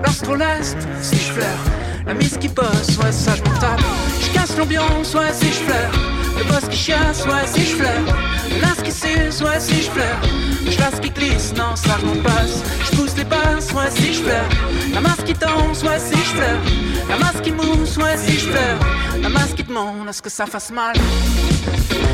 L'astrolæst, 0.04 0.78
si 1.02 1.16
je 1.16 1.32
fleure. 1.32 1.64
La 2.06 2.14
mise 2.14 2.38
qui 2.38 2.50
bosse, 2.50 2.98
ouais, 3.02 3.14
ça 3.14 3.36
je 3.38 3.44
m'en 3.44 3.58
tape. 3.58 3.80
Je 4.22 4.34
casse 4.34 4.58
l'ambiance, 4.58 5.16
ouais, 5.16 5.32
si 5.32 5.46
je 5.46 5.64
fleure. 5.64 5.92
Le 6.38 6.44
boss 6.44 6.68
qui 6.70 6.78
chasse, 6.78 7.26
ouais, 7.26 7.48
si 7.48 7.62
je 7.62 7.76
fleure. 7.78 8.29
Ce 8.78 8.84
qui 8.84 8.92
s'use, 8.92 9.42
ouais, 9.42 9.60
si 9.60 9.84
je 9.84 9.90
pleure. 9.92 10.20
Je 10.66 10.78
laisse 10.78 11.00
qui 11.02 11.10
glisse, 11.10 11.54
non, 11.56 11.76
ça 11.76 11.96
remonte 11.96 12.24
passe. 12.24 12.64
Je 12.86 12.96
pousse 12.96 13.16
les 13.18 13.24
basses, 13.26 13.72
ouais, 13.74 13.90
si 13.94 14.14
je 14.14 14.22
pleure. 14.22 14.50
La 14.94 15.02
masse 15.02 15.22
qui 15.26 15.34
danse, 15.34 15.84
ouais, 15.84 16.00
si 16.00 16.18
je 16.18 16.32
pleure. 16.34 16.62
La 17.10 17.18
masse 17.18 17.42
qui 17.44 17.52
mousse, 17.52 17.98
ouais, 17.98 18.18
si 18.18 18.40
je 18.40 18.48
pleure. 18.48 18.80
La 19.22 19.30
masse 19.30 19.54
qui 19.56 19.64
demande, 19.64 20.08
est-ce 20.10 20.22
que 20.22 20.30
ça 20.30 20.46
fasse 20.46 20.72
mal? 20.72 20.96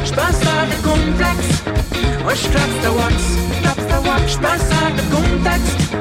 Je 0.05 0.11
passe 0.11 0.41
à 0.41 0.65
des 0.65 0.81
complexes. 0.81 1.63
Ouais, 2.25 2.36
je 2.36 2.47
claque 2.49 2.81
ta 2.81 2.91
wax, 2.91 3.15
claque 3.61 3.88
ta 3.88 3.99
wax. 4.01 4.33
Je 4.33 4.39
passe 4.39 4.67
à 4.81 4.91
des 4.91 5.07
contextes. 5.15 5.93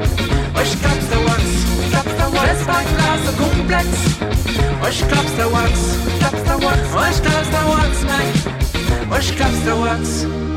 Ouais, 0.55 0.65
je 0.65 0.77
claque 0.77 1.09
ta 1.09 1.17
wax, 1.27 1.43
claque 2.31 2.31
ta 2.31 2.37
wax. 2.37 2.47
Laisse 2.47 2.65
pas 2.65 2.83
de 2.83 2.89
place 2.95 3.25
au 3.29 3.43
complexe. 3.43 4.03
Ouais, 4.83 4.91
je 4.91 5.05
claque 5.05 5.37
ta 5.37 5.47
wax, 5.47 5.71
claque 6.19 6.43
ta 6.43 6.55
wax. 6.57 6.79
Ouais, 6.95 7.11
je 7.15 7.21
claque 7.21 7.51
ta 7.51 7.61
wax, 7.65 8.03
mec. 8.03 9.11
Ouais, 9.11 10.54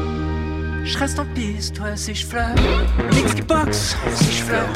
je 0.88 0.98
reste 0.98 1.18
en 1.18 1.26
piste, 1.26 1.78
ouais, 1.80 1.96
si 1.96 2.14
je 2.14 2.24
fleure. 2.26 2.54
Le 2.98 3.14
mix 3.14 3.34
qui 3.34 3.42
boxe, 3.42 3.94
si 4.14 4.32
je 4.32 4.42
fleure. 4.42 4.66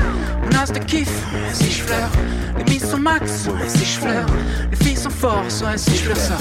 Mon 0.44 0.58
as 0.58 0.70
de 0.70 0.78
kiff, 0.78 1.08
si 1.54 1.70
je 1.70 1.82
fleure. 1.82 2.10
Les 2.58 2.64
mises 2.64 2.90
sont 2.90 2.98
max, 2.98 3.48
si 3.66 3.84
je 3.84 3.98
fleure. 3.98 4.26
Les 4.70 4.76
filles 4.76 4.96
sont 4.96 5.10
force, 5.10 5.62
ouais, 5.62 5.78
si 5.78 5.96
je 5.96 6.02
fleure 6.02 6.16
ça. 6.16 6.36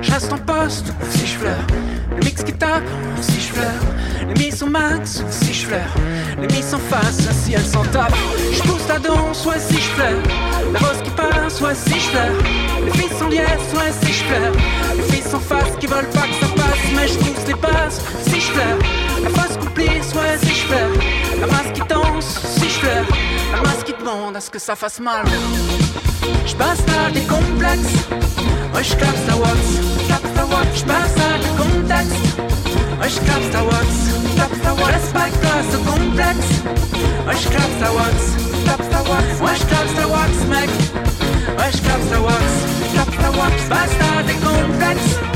Je 0.00 0.12
reste 0.12 0.32
en 0.32 0.38
poste, 0.38 0.92
si 1.10 1.26
je 1.26 1.38
fleure. 1.38 1.66
Le 2.10 2.24
mix 2.24 2.44
qui 2.44 2.52
tape, 2.52 2.84
si 3.20 3.40
je 3.40 3.52
fleure. 3.52 3.82
Les 4.28 4.44
mises 4.44 4.58
sont 4.58 4.70
max, 4.70 5.24
si 5.30 5.52
je 5.52 5.66
fleure. 5.66 5.94
Les 6.40 6.46
mises 6.46 6.70
sont 6.70 6.78
face, 6.78 7.28
si 7.42 7.54
elles 7.54 7.66
s'en 7.66 7.84
tapent. 7.86 8.14
Je 8.52 8.62
pousse 8.62 8.86
la 8.88 9.00
danse, 9.00 9.44
ouais, 9.44 9.58
si 9.58 9.74
je 9.74 9.90
fleure. 9.96 10.22
La 10.72 10.78
rose 10.78 11.02
qui 11.02 11.10
passe, 11.10 11.60
ouais, 11.60 11.74
si 11.74 11.94
je 11.94 12.08
fleure. 12.10 12.42
Les 12.84 12.92
filles 12.92 13.18
sont 13.18 13.28
liesses, 13.28 13.72
ouais, 13.74 13.92
si 14.02 14.12
je 14.12 14.24
fleure. 14.24 14.52
Les 14.96 15.02
filles 15.02 15.30
sont 15.30 15.40
face 15.40 15.76
qui 15.80 15.88
veulent 15.88 16.10
pas 16.14 16.28
que 16.28 16.34
ça 16.40 16.52
passe, 16.54 16.92
mais 16.94 17.08
je 17.08 17.18
pousse 17.18 17.46
les 17.48 17.54
passes, 17.54 18.00
si 18.24 18.40
je 18.40 18.52
fleure. 18.52 18.78
La 19.22 19.30
face 19.30 19.56
complice, 19.56 20.12
ouais, 20.14 20.38
si 20.42 20.48
je 20.54 20.64
fleure. 20.66 20.90
La 21.40 21.46
masse 21.46 21.72
qui 21.74 21.80
danse, 21.88 22.40
si 22.58 22.64
je 22.64 22.78
fleure. 22.80 23.06
La 23.52 23.60
masse 23.62 23.82
qui 23.84 23.92
demande 23.92 24.36
à 24.36 24.40
ce 24.40 24.50
que 24.50 24.58
ça 24.58 24.76
fasse 24.76 25.00
mal. 25.00 25.24
Je 26.44 26.54
passe 26.54 26.82
à 27.06 27.10
des 27.10 27.22
complexes. 27.22 28.06
Ouais, 28.74 28.84
je 28.84 28.94
capte 28.96 29.26
ta 29.26 29.36
wax, 29.36 29.58
capte 30.08 30.34
ta 30.34 30.44
wax. 30.44 30.66
Je 30.74 30.84
passe 30.84 31.14
à 31.28 31.38
des 31.38 31.54
contextes. 31.62 32.38
Ouais, 33.00 33.08
je 33.08 33.20
capte 33.20 33.50
ta 33.52 33.62
wax, 33.64 33.86
capte 34.36 34.62
ta 34.62 34.72
wax. 34.74 34.92
Laisse 34.92 35.12
pas 35.12 35.28
place 35.40 35.70
au 35.74 35.78
complexe. 35.90 36.50
Ouais, 37.26 37.36
je 37.42 37.48
capte 37.48 37.80
ta 37.80 37.92
wax, 37.92 38.16
capte 38.66 38.90
ta 38.90 39.02
wax. 39.10 39.26
Ouais, 39.40 39.56
je 39.60 39.64
capte 39.72 39.94
ta 39.96 40.06
wax, 40.06 40.32
mec. 40.48 40.70
Ouais, 41.58 41.70
je 41.72 41.78
capte 41.88 42.10
ta 42.10 42.20
wax, 42.20 42.44
capte 42.94 43.16
ta 43.20 43.30
wax. 43.30 43.52
Je 43.62 43.68
passe 43.68 43.96
à 44.18 44.22
des 44.22 44.34
complexes. 44.34 45.35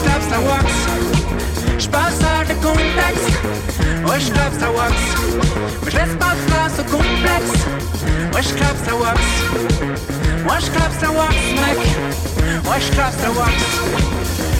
Ouais, 0.00 0.06
je 0.06 0.10
tape 0.10 0.28
ta 0.30 0.40
wax. 0.40 0.66
Je 1.78 1.88
passe 1.88 2.20
à 2.22 2.44
des 2.44 2.54
complexes. 2.54 3.30
Ouais, 4.06 4.20
je 4.20 4.30
tape 4.30 4.58
ta 4.58 4.70
wax. 4.70 4.94
Mais 5.84 5.90
je 5.90 5.96
laisse 5.96 6.16
pas 6.18 6.34
de 6.34 6.42
place 6.50 6.78
au 6.78 6.84
complexe. 6.84 7.52
Ouais, 8.32 8.42
je 8.42 8.54
clape 8.54 8.82
ta 8.86 8.94
wax. 8.94 9.20
Ouais, 10.48 10.60
je 10.60 10.70
clape 10.70 10.98
ta 11.00 11.10
wax, 11.10 11.34
mec. 11.60 11.78
Ouais, 12.64 12.80
je 12.80 12.90
clape 12.92 13.16
ta 13.22 13.30
wax. 13.30 13.52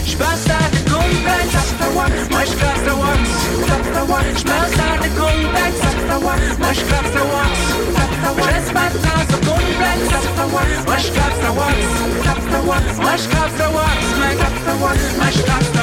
Je 0.05 0.15
passe 0.15 0.45
à 0.45 0.69
des 0.69 0.83
complexes. 0.89 1.55
Ouais, 1.95 2.45
je 2.45 2.55
clape 2.55 2.83
ta 2.85 2.93
wax. 2.93 3.19
Je 4.37 4.43
passe 4.43 4.73
à 4.73 5.01
des 5.01 5.09
complexes. 5.09 5.81
Ouais, 6.61 6.73
je 6.73 6.83
clape 6.85 7.11
ta 7.13 7.23
wax. 7.23 8.00
Je 8.21 8.47
laisse 8.53 8.71
pas 8.71 8.89
de 8.89 8.97
place 8.97 9.29
au 9.33 9.39
complexe. 9.45 10.09
Ouais, 10.87 10.99
je 10.99 11.11
clape 11.11 11.37
ta 11.41 11.51
wax. 11.51 11.75
Ouais, 12.97 13.17
je 13.17 13.27
clape 13.29 13.55
ta 13.57 13.71
wax, 13.71 14.07
mec. 14.19 15.35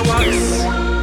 Ouais, 0.09 0.98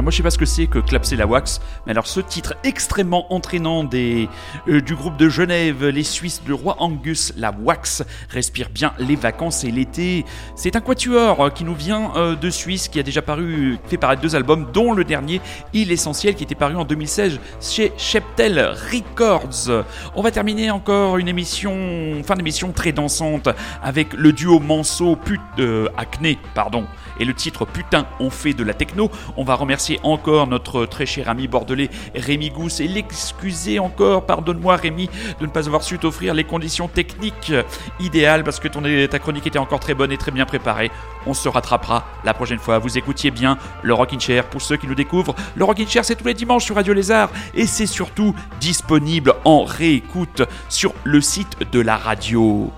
Alors 0.00 0.04
moi 0.04 0.12
je 0.12 0.16
sais 0.16 0.22
pas 0.22 0.30
ce 0.30 0.38
que 0.38 0.46
c'est 0.46 0.66
que 0.66 0.78
clapser 0.78 1.14
la 1.14 1.26
wax, 1.26 1.60
mais 1.84 1.90
alors 1.90 2.06
ce 2.06 2.20
titre 2.20 2.54
extrêmement 2.64 3.30
entraînant 3.34 3.84
des, 3.84 4.30
euh, 4.66 4.80
du 4.80 4.94
groupe 4.94 5.18
de 5.18 5.28
Genève, 5.28 5.84
les 5.88 6.04
Suisses 6.04 6.42
de 6.42 6.54
Roi 6.54 6.76
Angus, 6.78 7.34
la 7.36 7.50
wax, 7.50 8.02
respire 8.30 8.70
bien 8.70 8.94
les 8.98 9.14
vacances 9.14 9.62
et 9.62 9.70
l'été. 9.70 10.24
C'est 10.56 10.74
un 10.74 10.80
quatuor 10.80 11.44
euh, 11.44 11.50
qui 11.50 11.64
nous 11.64 11.74
vient 11.74 12.12
euh, 12.16 12.34
de 12.34 12.48
Suisse, 12.48 12.88
qui 12.88 12.98
a 12.98 13.02
déjà 13.02 13.20
paru, 13.20 13.76
fait 13.88 13.98
paraître 13.98 14.22
deux 14.22 14.34
albums, 14.34 14.68
dont 14.72 14.94
le 14.94 15.04
dernier, 15.04 15.42
Il 15.74 15.92
Essentiel, 15.92 16.34
qui 16.34 16.44
était 16.44 16.54
paru 16.54 16.76
en 16.76 16.86
2016 16.86 17.38
chez 17.60 17.92
Sheptel 17.98 18.72
Records. 18.90 19.84
On 20.14 20.22
va 20.22 20.30
terminer 20.30 20.70
encore 20.70 21.18
une 21.18 21.28
émission, 21.28 22.22
fin 22.24 22.36
d'émission 22.36 22.72
très 22.72 22.92
dansante, 22.92 23.50
avec 23.82 24.14
le 24.14 24.32
duo 24.32 24.60
Manso 24.60 25.14
Put, 25.16 25.42
euh, 25.58 25.88
Acné, 25.98 26.38
pardon, 26.54 26.86
et 27.18 27.26
le 27.26 27.34
titre 27.34 27.66
Putain, 27.66 28.06
on 28.18 28.30
fait 28.30 28.54
de 28.54 28.64
la 28.64 28.72
techno. 28.72 29.10
On 29.36 29.44
va 29.44 29.54
encore 30.02 30.46
notre 30.46 30.86
très 30.86 31.06
cher 31.06 31.28
ami 31.28 31.48
bordelais 31.48 31.90
Rémi 32.14 32.50
Gousse 32.50 32.80
et 32.80 32.88
l'excuser 32.88 33.78
encore, 33.78 34.26
pardonne-moi 34.26 34.76
Rémi, 34.76 35.08
de 35.40 35.46
ne 35.46 35.50
pas 35.50 35.66
avoir 35.66 35.82
su 35.82 35.98
t'offrir 35.98 36.34
les 36.34 36.44
conditions 36.44 36.88
techniques 36.88 37.52
idéales 37.98 38.44
parce 38.44 38.60
que 38.60 38.68
ton, 38.68 38.82
ta 39.10 39.18
chronique 39.18 39.46
était 39.46 39.58
encore 39.58 39.80
très 39.80 39.94
bonne 39.94 40.12
et 40.12 40.16
très 40.18 40.30
bien 40.30 40.46
préparée. 40.46 40.90
On 41.26 41.34
se 41.34 41.48
rattrapera 41.48 42.06
la 42.24 42.34
prochaine 42.34 42.58
fois. 42.58 42.78
Vous 42.78 42.96
écoutiez 42.98 43.30
bien 43.30 43.58
le 43.82 43.94
Rockin' 43.94 44.20
Chair 44.20 44.44
pour 44.44 44.62
ceux 44.62 44.76
qui 44.76 44.86
nous 44.86 44.94
découvrent. 44.94 45.34
Le 45.56 45.64
Rockin' 45.64 45.88
Chair, 45.88 46.04
c'est 46.04 46.16
tous 46.16 46.26
les 46.26 46.34
dimanches 46.34 46.64
sur 46.64 46.76
Radio 46.76 46.94
Lézard 46.94 47.30
et 47.54 47.66
c'est 47.66 47.86
surtout 47.86 48.34
disponible 48.60 49.34
en 49.44 49.64
réécoute 49.64 50.42
sur 50.68 50.94
le 51.04 51.20
site 51.20 51.56
de 51.72 51.80
la 51.80 51.96
radio. 51.96 52.70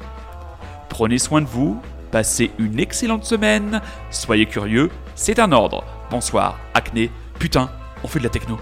Prenez 0.89 1.19
soin 1.19 1.41
de 1.41 1.47
vous, 1.47 1.81
passez 2.11 2.51
une 2.59 2.79
excellente 2.79 3.25
semaine, 3.25 3.81
soyez 4.11 4.47
curieux, 4.47 4.91
c'est 5.15 5.39
un 5.39 5.53
ordre. 5.53 5.85
Bonsoir, 6.13 6.59
acné, 6.75 7.11
putain, 7.39 7.71
on 8.05 8.07
fait 8.07 8.19
de 8.19 8.25
la 8.25 8.29
techno. 8.29 8.59